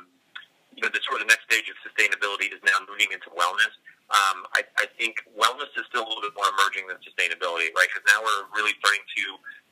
you 0.76 0.84
know, 0.84 0.92
the 0.92 1.02
sort 1.08 1.24
of 1.24 1.28
the 1.28 1.32
next 1.32 1.48
stage 1.48 1.68
of 1.72 1.78
sustainability 1.82 2.52
is 2.52 2.62
now 2.68 2.78
moving 2.86 3.08
into 3.12 3.32
wellness. 3.34 3.74
Um, 4.08 4.48
I, 4.56 4.64
I 4.80 4.88
think 4.96 5.20
wellness 5.36 5.68
is 5.76 5.84
still 5.92 6.04
a 6.04 6.08
little 6.08 6.24
bit 6.24 6.32
more 6.36 6.48
emerging 6.56 6.88
than 6.88 6.96
sustainability, 7.04 7.76
right? 7.76 7.92
Because 7.92 8.08
now 8.08 8.24
we're 8.24 8.48
really 8.56 8.72
starting 8.80 9.04
to 9.04 9.24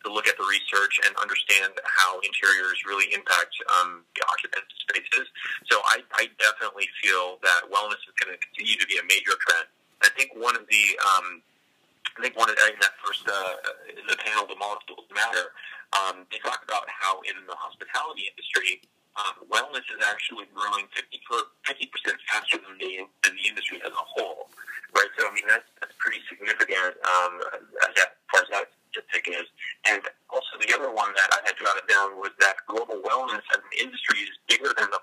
to 0.06 0.14
look 0.14 0.30
at 0.30 0.38
the 0.38 0.46
research 0.46 1.02
and 1.02 1.18
understand 1.18 1.74
how 1.82 2.22
interiors 2.22 2.78
really 2.86 3.10
impact 3.10 3.58
um, 3.82 4.06
the 4.14 4.22
occupant 4.30 4.62
spaces. 4.86 5.26
So 5.66 5.82
I, 5.90 6.06
I 6.14 6.30
definitely 6.38 6.86
feel 7.02 7.42
that 7.42 7.66
wellness 7.74 7.98
is 8.06 8.14
going 8.22 8.30
to 8.30 8.38
continue 8.38 8.78
to 8.78 8.86
be 8.86 9.02
a 9.02 9.06
major 9.10 9.34
trend. 9.34 9.66
I 10.06 10.14
think 10.14 10.30
one 10.38 10.54
of 10.54 10.70
the 10.70 10.86
um, 11.02 11.42
I 12.16 12.24
think 12.24 12.40
one 12.40 12.50
of 12.50 12.56
in 12.56 12.80
that 12.80 12.96
first 13.04 13.28
uh, 13.28 13.56
in 13.92 14.06
the 14.08 14.16
panel, 14.24 14.48
the 14.48 14.56
molecules 14.56 15.04
matter. 15.12 15.52
Um, 15.94 16.28
they 16.32 16.40
talk 16.40 16.64
about 16.64 16.88
how 16.88 17.20
in 17.28 17.36
the 17.48 17.56
hospitality 17.56 18.28
industry, 18.32 18.82
um, 19.16 19.48
wellness 19.48 19.86
is 19.92 20.00
actually 20.04 20.48
growing 20.56 20.88
50 20.96 21.20
percent 21.92 22.18
faster 22.28 22.60
than 22.60 22.76
the 22.80 23.08
than 23.24 23.36
the 23.36 23.46
industry 23.48 23.80
as 23.84 23.92
a 23.92 24.06
whole, 24.06 24.48
right? 24.96 25.12
So 25.20 25.28
I 25.28 25.32
mean 25.36 25.48
that's 25.48 25.68
that's 25.80 25.96
pretty 26.00 26.20
significant 26.28 27.00
um, 27.04 27.34
as 27.84 27.92
far 28.32 28.44
as 28.44 28.50
that 28.52 28.68
statistic 28.96 29.28
is. 29.28 29.48
And 29.88 30.02
also 30.32 30.56
the 30.60 30.72
other 30.72 30.92
one 30.92 31.12
that 31.16 31.30
I 31.36 31.40
had 31.44 31.56
jotted 31.60 31.88
down 31.88 32.16
was 32.20 32.32
that 32.40 32.64
global 32.68 33.04
wellness 33.04 33.44
as 33.52 33.60
an 33.60 33.76
industry 33.76 34.24
is 34.24 34.36
bigger 34.48 34.72
than 34.76 34.88
the 34.92 35.00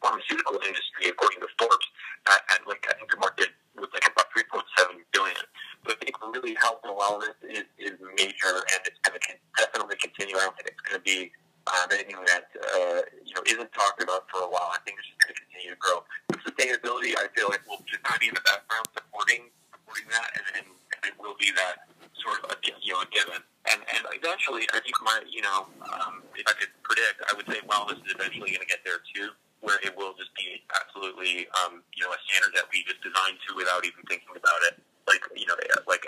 pharmaceutical 0.00 0.56
industry, 0.64 1.12
according 1.12 1.40
to 1.44 1.48
Forbes, 1.60 1.86
at, 2.32 2.40
at 2.52 2.60
like 2.64 2.84
I 2.88 2.96
think 2.96 3.12
the 3.12 3.20
market 3.20 3.52
was 3.76 3.88
like 3.92 4.04
about 4.08 4.28
3.7 4.32 5.00
billion. 5.12 5.44
So 5.86 5.92
I 5.92 5.96
think 6.00 6.16
really 6.20 6.56
health 6.60 6.84
and 6.84 6.92
wellness 6.92 7.36
is, 7.44 7.64
is 7.80 7.96
major, 8.16 8.52
and 8.52 8.80
it's 8.84 9.00
going 9.00 9.16
to 9.16 9.32
definitely 9.56 9.96
continue. 9.96 10.36
I 10.36 10.44
don't 10.48 10.56
think 10.56 10.68
it's 10.68 10.84
going 10.84 11.00
to 11.00 11.06
be 11.06 11.32
um, 11.68 11.88
anything 11.92 12.18
that 12.26 12.50
uh, 12.56 13.00
you 13.24 13.32
know 13.36 13.44
isn't 13.46 13.70
talked 13.72 14.02
about 14.02 14.28
for 14.28 14.44
a 14.44 14.50
while. 14.50 14.72
I 14.72 14.80
think 14.84 14.98
it's 15.00 15.08
just 15.08 15.20
going 15.22 15.32
to 15.32 15.38
continue 15.40 15.70
to 15.72 15.80
grow. 15.80 16.04
But 16.28 16.40
sustainability, 16.44 17.16
I 17.16 17.32
feel 17.32 17.48
like 17.48 17.64
will 17.68 17.80
just 17.88 18.02
kind 18.04 18.16
of 18.16 18.20
be 18.20 18.28
in 18.28 18.36
the 18.36 18.44
background 18.44 18.88
supporting 18.92 19.48
supporting 19.72 20.08
that, 20.12 20.28
and, 20.36 20.46
and, 20.60 20.66
and 20.68 21.00
it 21.08 21.14
will 21.16 21.36
be 21.40 21.52
that 21.56 21.88
sort 22.20 22.44
of 22.44 22.52
a, 22.52 22.56
you 22.80 22.92
know 22.92 23.00
a 23.00 23.08
given. 23.08 23.40
And 23.68 23.80
and 23.92 24.02
eventually, 24.16 24.68
I 24.72 24.80
think 24.80 24.96
my 25.04 25.20
you 25.28 25.42
know 25.44 25.68
um, 25.92 26.24
if 26.36 26.44
I 26.48 26.54
could 26.56 26.72
predict, 26.84 27.24
I 27.28 27.32
would 27.36 27.48
say 27.48 27.60
wellness 27.68 28.00
is 28.04 28.12
eventually 28.12 28.56
going 28.56 28.64
to 28.64 28.70
get 28.70 28.84
there 28.84 29.00
too, 29.12 29.32
where 29.60 29.80
it 29.84 29.92
will 29.96 30.16
just 30.16 30.32
be 30.36 30.64
absolutely 30.74 31.48
um, 31.60 31.84
you 31.92 32.04
know 32.04 32.12
a 32.12 32.20
standard 32.28 32.56
that 32.56 32.68
we 32.72 32.84
just 32.88 33.00
design 33.04 33.36
to 33.48 33.56
without 33.56 33.84
even 33.84 34.00
thinking 34.08 34.32
about 34.32 34.60
it, 34.72 34.80
like 35.06 35.22
you 35.36 35.46
know 35.46 35.56
like 35.86 36.04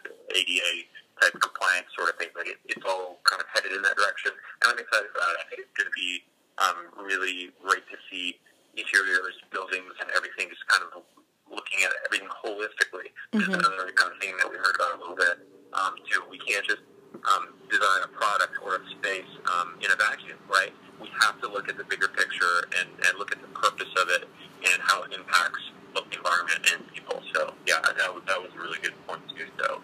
know, 0.00 0.16
ADA 0.32 0.72
type 1.20 1.34
compliance 1.40 1.88
sort 1.96 2.10
of 2.10 2.16
thing. 2.16 2.32
Like 2.36 2.48
it, 2.48 2.58
it's 2.66 2.84
all 2.86 3.20
kind 3.28 3.40
of 3.40 3.48
headed 3.52 3.72
in 3.76 3.82
that 3.82 3.96
direction, 3.96 4.32
and 4.32 4.66
I'm 4.72 4.78
excited 4.78 5.10
about 5.12 5.30
it. 5.34 5.38
I 5.40 5.44
think 5.50 5.58
it's 5.68 5.76
going 5.76 5.90
to 5.90 5.96
be 5.96 6.24
um, 6.60 6.78
really 7.04 7.52
great 7.60 7.84
to 7.92 7.96
see 8.10 8.38
interiors, 8.76 9.36
buildings, 9.52 9.92
and 10.00 10.08
everything 10.16 10.48
just 10.48 10.64
kind 10.68 10.82
of 10.88 11.04
looking 11.52 11.84
at 11.84 11.92
everything 12.08 12.28
holistically. 12.28 13.12
Mm-hmm. 13.32 13.52
another 13.52 13.92
kind 13.96 14.12
of 14.12 14.18
thing 14.20 14.36
that 14.40 14.48
we 14.48 14.56
heard 14.56 14.76
about 14.76 14.96
a 14.96 14.98
little 15.00 15.16
bit 15.16 15.40
um, 15.72 15.94
too. 16.08 16.20
We 16.28 16.38
can't 16.38 16.64
just 16.64 16.84
um, 17.28 17.54
design 17.70 18.00
a 18.04 18.08
product 18.08 18.56
or 18.64 18.76
a 18.76 18.82
space 18.90 19.28
um, 19.52 19.76
in 19.80 19.90
a 19.90 19.96
vacuum, 19.96 20.38
right? 20.48 20.72
We 21.00 21.08
have 21.20 21.40
to 21.40 21.48
look 21.48 21.68
at 21.68 21.76
the 21.76 21.84
bigger 21.84 22.08
picture 22.08 22.68
and, 22.78 22.88
and 23.08 23.18
look 23.18 23.32
at 23.32 23.40
the 23.40 23.48
purpose 23.48 23.90
of 24.00 24.08
it 24.08 24.28
and 24.64 24.82
how 24.82 25.02
it 25.02 25.12
impacts 25.12 25.60
both 25.94 26.08
the 26.10 26.16
environment 26.16 26.60
and 26.72 26.86
people. 26.92 27.22
So 27.34 27.54
yeah, 27.66 27.80
that 27.84 28.14
was, 28.14 28.22
that 28.26 28.40
was 28.40 28.50
a 28.56 28.60
really 28.60 28.78
good 28.82 28.94
point 29.06 29.20
too. 29.36 29.46
So 29.58 29.80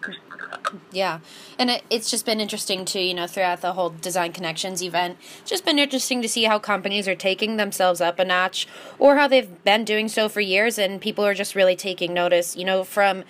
yeah, 0.91 1.19
and 1.59 1.69
it, 1.69 1.83
it's 1.89 2.09
just 2.09 2.25
been 2.25 2.39
interesting 2.39 2.85
to 2.85 2.99
you 2.99 3.13
know 3.13 3.27
throughout 3.27 3.61
the 3.61 3.73
whole 3.73 3.89
Design 3.89 4.31
Connections 4.31 4.81
event. 4.81 5.17
It's 5.41 5.49
just 5.49 5.65
been 5.65 5.77
interesting 5.77 6.21
to 6.21 6.29
see 6.29 6.45
how 6.45 6.57
companies 6.57 7.07
are 7.07 7.15
taking 7.15 7.57
themselves 7.57 8.01
up 8.01 8.17
a 8.17 8.25
notch, 8.25 8.67
or 8.97 9.17
how 9.17 9.27
they've 9.27 9.63
been 9.63 9.83
doing 9.83 10.07
so 10.07 10.29
for 10.29 10.39
years, 10.39 10.79
and 10.79 11.01
people 11.01 11.25
are 11.25 11.33
just 11.33 11.53
really 11.53 11.75
taking 11.75 12.13
notice. 12.13 12.55
You 12.55 12.65
know, 12.65 12.83
from 12.83 13.25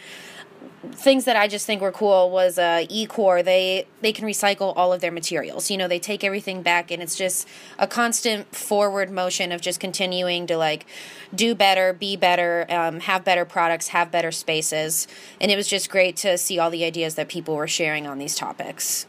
things 0.91 1.25
that 1.25 1.35
I 1.35 1.47
just 1.47 1.65
think 1.65 1.81
were 1.81 1.91
cool 1.91 2.29
was 2.29 2.57
uh, 2.57 2.85
Ecore. 2.89 3.43
They 3.43 3.85
they 4.01 4.11
can 4.11 4.25
recycle 4.25 4.73
all 4.75 4.93
of 4.93 5.01
their 5.01 5.11
materials. 5.11 5.69
You 5.69 5.77
know, 5.77 5.87
they 5.87 5.99
take 5.99 6.23
everything 6.23 6.61
back, 6.61 6.91
and 6.91 7.01
it's 7.01 7.15
just 7.15 7.47
a 7.77 7.87
constant 7.87 8.55
forward 8.55 9.09
motion 9.09 9.51
of 9.51 9.61
just 9.61 9.79
continuing 9.79 10.47
to 10.47 10.57
like 10.57 10.85
do 11.33 11.55
better, 11.55 11.93
be 11.93 12.15
better, 12.15 12.65
um, 12.69 13.01
have 13.01 13.23
better 13.23 13.45
products, 13.45 13.89
have 13.89 14.11
better 14.11 14.31
spaces. 14.31 15.07
And 15.39 15.51
it 15.51 15.55
was 15.55 15.67
just 15.67 15.89
great 15.89 16.15
to 16.17 16.37
see 16.37 16.59
all 16.59 16.69
the 16.69 16.85
ideas 16.85 17.15
that 17.15 17.27
people 17.27 17.55
were 17.55 17.67
sharing 17.67 18.07
on 18.07 18.17
these 18.17 18.35
topics. 18.35 19.05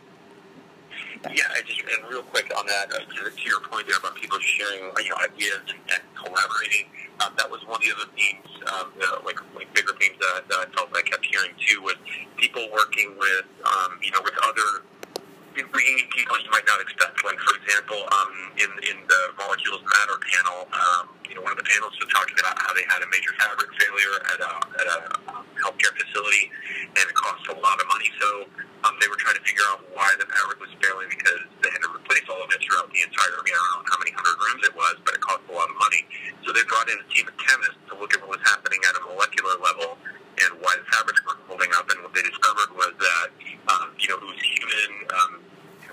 But. 1.22 1.36
Yeah, 1.36 1.44
I 1.52 1.60
just 1.62 1.80
and 1.80 2.08
real 2.08 2.22
quick 2.22 2.50
on 2.56 2.66
that, 2.66 2.88
uh, 2.92 3.04
to, 3.04 3.30
to, 3.30 3.44
your 3.44 3.60
point 3.60 3.86
there 3.86 3.98
about 3.98 4.14
people 4.16 4.38
sharing 4.40 4.88
you 5.04 5.10
know, 5.10 5.20
ideas 5.20 5.60
and, 5.68 5.80
and 5.92 6.02
collaborating. 6.16 6.88
Um, 7.20 7.36
that 7.36 7.50
was 7.50 7.60
one 7.68 7.76
of 7.76 7.84
the 7.84 7.92
other 7.92 8.08
themes, 8.16 8.48
um, 8.72 8.88
the, 8.96 9.20
like 9.28 9.36
like 9.52 9.68
bigger 9.74 9.92
themes 10.00 10.16
that, 10.16 10.48
that 10.48 10.58
I 10.64 10.66
felt 10.72 10.88
I 10.96 11.02
kept 11.04 11.24
hearing 11.26 11.52
too, 11.60 11.82
was 11.84 12.00
people 12.36 12.64
working 12.72 13.12
with 13.20 13.44
um, 13.68 14.00
you 14.00 14.10
know 14.12 14.24
with 14.24 14.36
other 14.40 14.88
bringing 15.68 15.98
in 15.98 16.08
people 16.14 16.38
you 16.40 16.50
might 16.50 16.64
not 16.64 16.80
expect. 16.80 17.20
Like 17.24 17.38
for 17.40 17.54
example, 17.60 18.00
um, 18.00 18.30
in 18.56 18.70
in 18.88 18.96
the 19.04 19.20
molecules 19.36 19.82
matter 19.84 20.16
panel, 20.16 20.64
um, 20.72 21.12
you 21.28 21.34
know 21.34 21.42
one 21.42 21.52
of 21.52 21.60
the 21.60 21.66
panelists 21.66 22.00
was 22.00 22.08
talking 22.08 22.36
about 22.38 22.56
how 22.56 22.72
they 22.72 22.86
had 22.88 23.02
a 23.02 23.08
major 23.12 23.34
fabric 23.36 23.68
failure 23.76 24.16
at 24.32 24.38
a 24.40 24.50
at 24.80 24.86
a 24.86 24.96
um, 25.36 25.44
healthcare 25.60 25.92
facility, 25.92 26.48
and 26.96 27.04
it 27.06 27.16
cost 27.16 27.46
a 27.48 27.56
lot 27.58 27.78
of 27.78 27.86
money. 27.86 28.10
So 28.18 28.28
um, 28.86 28.96
they 28.98 29.08
were 29.08 29.18
trying 29.20 29.36
to 29.36 29.44
figure 29.44 29.62
out 29.70 29.84
why 29.94 30.10
the 30.18 30.26
fabric 30.26 30.58
was 30.58 30.72
failing 30.80 31.08
because 31.12 31.42
they 31.62 31.70
had 31.70 31.82
to 31.84 31.90
replace 31.92 32.24
all 32.26 32.42
of 32.42 32.50
it 32.50 32.58
throughout 32.64 32.88
the 32.90 33.00
entire. 33.04 33.32
I, 33.36 33.42
I 33.44 33.50
don't 33.52 33.84
know 33.84 33.90
how 33.92 33.98
many 34.00 34.12
hundred 34.16 34.36
rooms 34.40 34.62
it 34.66 34.74
was, 34.74 34.94
but 35.04 35.14
it 35.14 35.22
cost 35.22 35.44
a 35.48 35.54
lot 35.54 35.68
of 35.68 35.76
money. 35.78 36.02
So 36.42 36.50
they 36.50 36.64
brought 36.66 36.88
in 36.88 36.98
a 36.98 37.08
team 37.12 37.28
of 37.28 37.36
chemists 37.38 37.80
to 37.92 37.94
look 37.98 38.12
at 38.16 38.20
what 38.24 38.40
was 38.40 38.44
happening 38.48 38.80
at 38.88 38.96
a 38.98 39.02
molecular 39.06 39.56
level 39.60 40.00
and 40.40 40.50
why 40.64 40.72
the 40.80 40.86
fabrics 40.88 41.20
weren't 41.26 41.44
holding 41.46 41.70
up. 41.76 41.86
And 41.92 42.00
what 42.02 42.12
they 42.16 42.24
discovered 42.24 42.72
was 42.74 42.92
that 42.96 43.28
um, 43.68 43.92
you 44.00 44.08
know 44.10 44.18
it 44.18 44.28
was 44.28 44.40
human 44.40 44.92
um, 45.14 45.32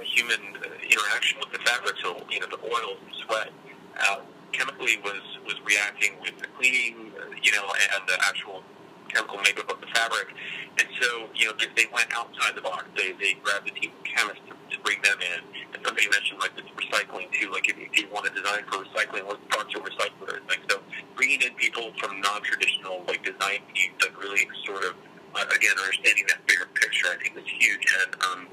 human 0.02 0.42
uh, 0.64 0.72
interaction 0.88 1.38
with 1.44 1.52
the 1.52 1.62
fabric. 1.68 2.00
So 2.00 2.24
you 2.32 2.40
know 2.40 2.50
the 2.50 2.62
oil 2.64 2.98
and 2.98 3.14
sweat. 3.28 3.52
Uh, 3.98 4.22
chemically 4.54 4.98
was 5.04 5.22
was 5.46 5.56
reacting 5.66 6.18
with 6.22 6.38
the 6.40 6.48
cleaning, 6.58 7.12
uh, 7.20 7.30
you 7.42 7.52
know, 7.52 7.66
and 7.94 8.02
the 8.08 8.18
actual 8.26 8.64
chemical 9.08 9.38
makeup 9.40 9.70
of 9.70 9.80
the 9.82 9.88
fabric. 9.88 10.34
And 10.78 10.88
so, 11.02 11.30
you 11.34 11.46
know, 11.48 11.54
they, 11.58 11.68
they 11.76 11.88
went 11.92 12.08
outside 12.14 12.56
the 12.56 12.62
box. 12.62 12.86
They, 12.96 13.14
they 13.18 13.34
grabbed 13.42 13.68
a 13.68 13.74
team 13.74 13.92
of 13.92 14.04
chemists 14.04 14.44
to, 14.48 14.54
to 14.54 14.78
bring 14.84 15.02
them 15.02 15.18
in. 15.22 15.40
And 15.74 15.80
somebody 15.86 16.08
mentioned, 16.10 16.40
like, 16.40 16.56
this 16.56 16.70
recycling, 16.78 17.32
too. 17.34 17.52
Like, 17.52 17.70
if, 17.70 17.78
if 17.78 17.92
you 17.98 18.08
want 18.14 18.26
to 18.28 18.34
design 18.34 18.64
for 18.70 18.84
recycling, 18.86 19.26
what 19.26 19.42
parts 19.50 19.74
are 19.76 19.82
recyclers? 19.82 20.42
Like, 20.48 20.62
so 20.70 20.80
bringing 21.16 21.42
in 21.42 21.54
people 21.56 21.92
from 21.98 22.22
non-traditional, 22.22 23.04
like, 23.08 23.24
design 23.24 23.66
teams 23.74 23.96
that 24.02 24.16
really 24.18 24.48
sort 24.66 24.84
of, 24.86 24.94
uh, 25.36 25.46
again, 25.56 25.76
understanding 25.82 26.26
that 26.30 26.46
bigger 26.46 26.68
picture, 26.74 27.08
I 27.10 27.18
think 27.22 27.38
is 27.38 27.50
huge. 27.50 27.86
And, 28.04 28.16
um, 28.24 28.48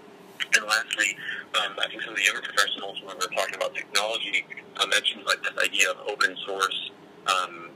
and 0.55 0.65
lastly, 0.67 1.17
um, 1.61 1.73
I 1.79 1.89
think 1.89 2.03
some 2.03 2.11
of 2.11 2.17
the 2.17 2.25
younger 2.25 2.43
professionals, 2.43 3.01
when 3.05 3.17
we're 3.17 3.35
talking 3.35 3.55
about 3.55 3.75
technology, 3.75 4.45
uh, 4.77 4.87
mentioned 4.87 5.25
like 5.27 5.43
this 5.43 5.57
idea 5.63 5.91
of 5.91 5.99
open 6.09 6.37
source 6.47 6.91
um, 7.27 7.71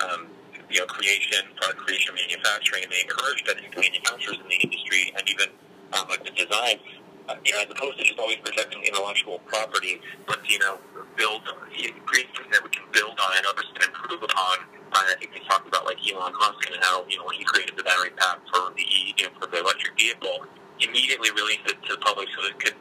um, 0.00 0.26
you 0.72 0.80
know, 0.80 0.86
creation, 0.86 1.44
product 1.56 1.84
creation, 1.84 2.14
manufacturing, 2.16 2.82
and 2.84 2.92
they 2.92 3.04
encouraged, 3.04 3.44
I 3.48 3.54
think, 3.60 3.76
manufacturers 3.76 4.40
in 4.40 4.48
the 4.48 4.56
industry 4.56 5.12
and 5.16 5.22
even 5.28 5.48
um, 5.92 6.08
like 6.08 6.24
the 6.24 6.32
design, 6.32 6.80
uh, 7.28 7.36
you 7.44 7.52
know, 7.52 7.60
as 7.60 7.68
opposed 7.70 7.98
to 8.00 8.04
just 8.04 8.18
always 8.18 8.40
protecting 8.40 8.82
intellectual 8.82 9.38
property, 9.44 10.00
but, 10.26 10.40
you 10.48 10.58
know, 10.58 10.80
build, 11.16 11.44
create 12.08 12.26
something 12.34 12.50
that 12.50 12.64
we 12.64 12.70
can 12.72 12.88
build 12.92 13.12
on 13.20 13.30
and 13.36 13.44
others 13.46 13.68
can 13.76 13.84
improve 13.88 14.22
upon. 14.24 14.64
Uh, 14.92 15.04
I 15.12 15.14
think 15.20 15.32
they 15.32 15.44
talked 15.44 15.68
about 15.68 15.84
like 15.84 16.00
Elon 16.00 16.32
Musk 16.32 16.64
and 16.72 16.80
how, 16.80 17.04
you 17.08 17.18
know, 17.20 17.24
when 17.28 17.36
he 17.36 17.44
created 17.44 17.76
the 17.76 17.84
battery 17.84 18.10
pack 18.16 18.40
for 18.48 18.72
the, 18.72 18.84
you 18.84 19.28
know, 19.28 19.32
for 19.40 19.46
the 19.46 19.60
electric 19.60 19.92
vehicle, 19.96 20.48
immediately 20.80 21.30
released 21.32 21.68
it 21.68 21.76
to 21.84 21.96
the 21.96 22.00
public 22.00 22.28
so 22.34 22.42
that 22.42 22.56
it 22.56 22.60
could, 22.60 22.76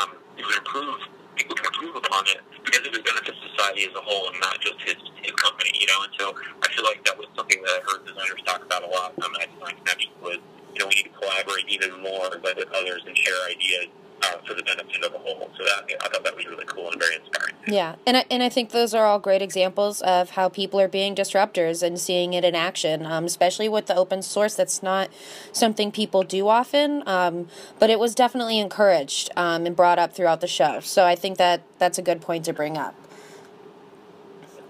um, 0.00 0.16
it 0.36 0.44
would 0.44 0.56
improve 0.58 1.00
people 1.36 1.54
can 1.56 1.66
improve 1.66 1.96
upon 1.96 2.24
it 2.30 2.40
because 2.64 2.86
it 2.86 2.92
would 2.92 3.04
benefit 3.04 3.34
society 3.54 3.86
as 3.86 3.94
a 3.94 4.02
whole 4.02 4.30
and 4.30 4.38
not 4.40 4.60
just 4.60 4.78
his, 4.82 4.98
his 5.22 5.32
company, 5.38 5.70
you 5.74 5.86
know. 5.86 6.02
And 6.02 6.12
so 6.18 6.34
I 6.62 6.68
feel 6.72 6.84
like 6.84 7.04
that 7.04 7.18
was 7.18 7.28
something 7.36 7.60
that 7.62 7.70
I 7.70 7.80
heard 7.86 8.06
designers 8.06 8.42
talk 8.46 8.62
about 8.64 8.82
a 8.82 8.90
lot 8.90 9.12
um, 9.22 9.32
at 9.40 9.52
Design 9.54 9.76
Connections 9.82 10.14
was, 10.22 10.38
you 10.74 10.78
know, 10.80 10.86
we 10.86 11.02
need 11.02 11.10
to 11.10 11.16
collaborate 11.18 11.66
even 11.68 12.02
more 12.02 12.30
with 12.30 12.70
others 12.74 13.02
and 13.06 13.16
share 13.16 13.38
ideas 13.50 13.90
uh, 14.24 14.38
for 14.46 14.54
the 14.54 14.62
benefit 14.62 15.04
of 15.04 15.12
the 15.12 15.18
whole. 15.18 15.50
So 15.56 15.64
that 15.64 15.84
I 16.02 16.08
thought 16.08 16.24
that 16.24 16.34
was 16.34 16.46
really 16.46 16.64
cool 16.64 16.90
and 16.90 17.00
very 17.00 17.16
inspiring. 17.16 17.54
Yeah, 17.66 17.96
and 18.06 18.18
I, 18.18 18.24
and 18.30 18.42
I 18.42 18.48
think 18.48 18.70
those 18.70 18.94
are 18.94 19.06
all 19.06 19.18
great 19.18 19.42
examples 19.42 20.02
of 20.02 20.30
how 20.30 20.48
people 20.48 20.80
are 20.80 20.88
being 20.88 21.14
disruptors 21.14 21.82
and 21.82 21.98
seeing 21.98 22.34
it 22.34 22.44
in 22.44 22.54
action, 22.54 23.06
um, 23.06 23.24
especially 23.24 23.68
with 23.68 23.86
the 23.86 23.96
open 23.96 24.22
source. 24.22 24.54
That's 24.54 24.82
not 24.82 25.10
something 25.52 25.90
people 25.90 26.22
do 26.22 26.48
often, 26.48 27.02
um, 27.06 27.48
but 27.78 27.90
it 27.90 27.98
was 27.98 28.14
definitely 28.14 28.58
encouraged 28.58 29.30
um, 29.36 29.66
and 29.66 29.74
brought 29.74 29.98
up 29.98 30.14
throughout 30.14 30.40
the 30.40 30.46
show. 30.46 30.80
So 30.80 31.04
I 31.04 31.14
think 31.14 31.38
that 31.38 31.62
that's 31.78 31.98
a 31.98 32.02
good 32.02 32.20
point 32.20 32.44
to 32.46 32.52
bring 32.52 32.76
up. 32.76 32.94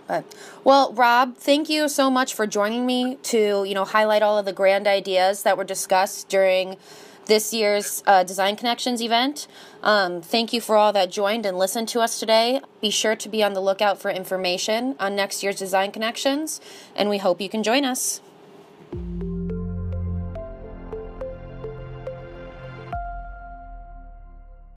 But, 0.06 0.24
well, 0.64 0.92
Rob, 0.92 1.36
thank 1.38 1.70
you 1.70 1.88
so 1.88 2.10
much 2.10 2.34
for 2.34 2.46
joining 2.46 2.84
me 2.84 3.16
to 3.24 3.64
you 3.64 3.74
know 3.74 3.84
highlight 3.84 4.22
all 4.22 4.38
of 4.38 4.44
the 4.44 4.52
grand 4.52 4.86
ideas 4.86 5.42
that 5.44 5.56
were 5.56 5.64
discussed 5.64 6.28
during 6.28 6.76
this 7.26 7.52
year's 7.52 8.02
uh, 8.06 8.24
Design 8.24 8.56
Connections 8.56 9.02
event. 9.02 9.46
Um, 9.82 10.20
thank 10.20 10.52
you 10.52 10.60
for 10.60 10.76
all 10.76 10.92
that 10.92 11.10
joined 11.10 11.46
and 11.46 11.58
listened 11.58 11.88
to 11.88 12.00
us 12.00 12.20
today. 12.20 12.60
Be 12.80 12.90
sure 12.90 13.16
to 13.16 13.28
be 13.28 13.42
on 13.42 13.52
the 13.52 13.60
lookout 13.60 14.00
for 14.00 14.10
information 14.10 14.96
on 14.98 15.16
next 15.16 15.42
year's 15.42 15.56
Design 15.56 15.92
Connections, 15.92 16.60
and 16.94 17.08
we 17.08 17.18
hope 17.18 17.40
you 17.40 17.48
can 17.48 17.62
join 17.62 17.84
us. 17.84 18.20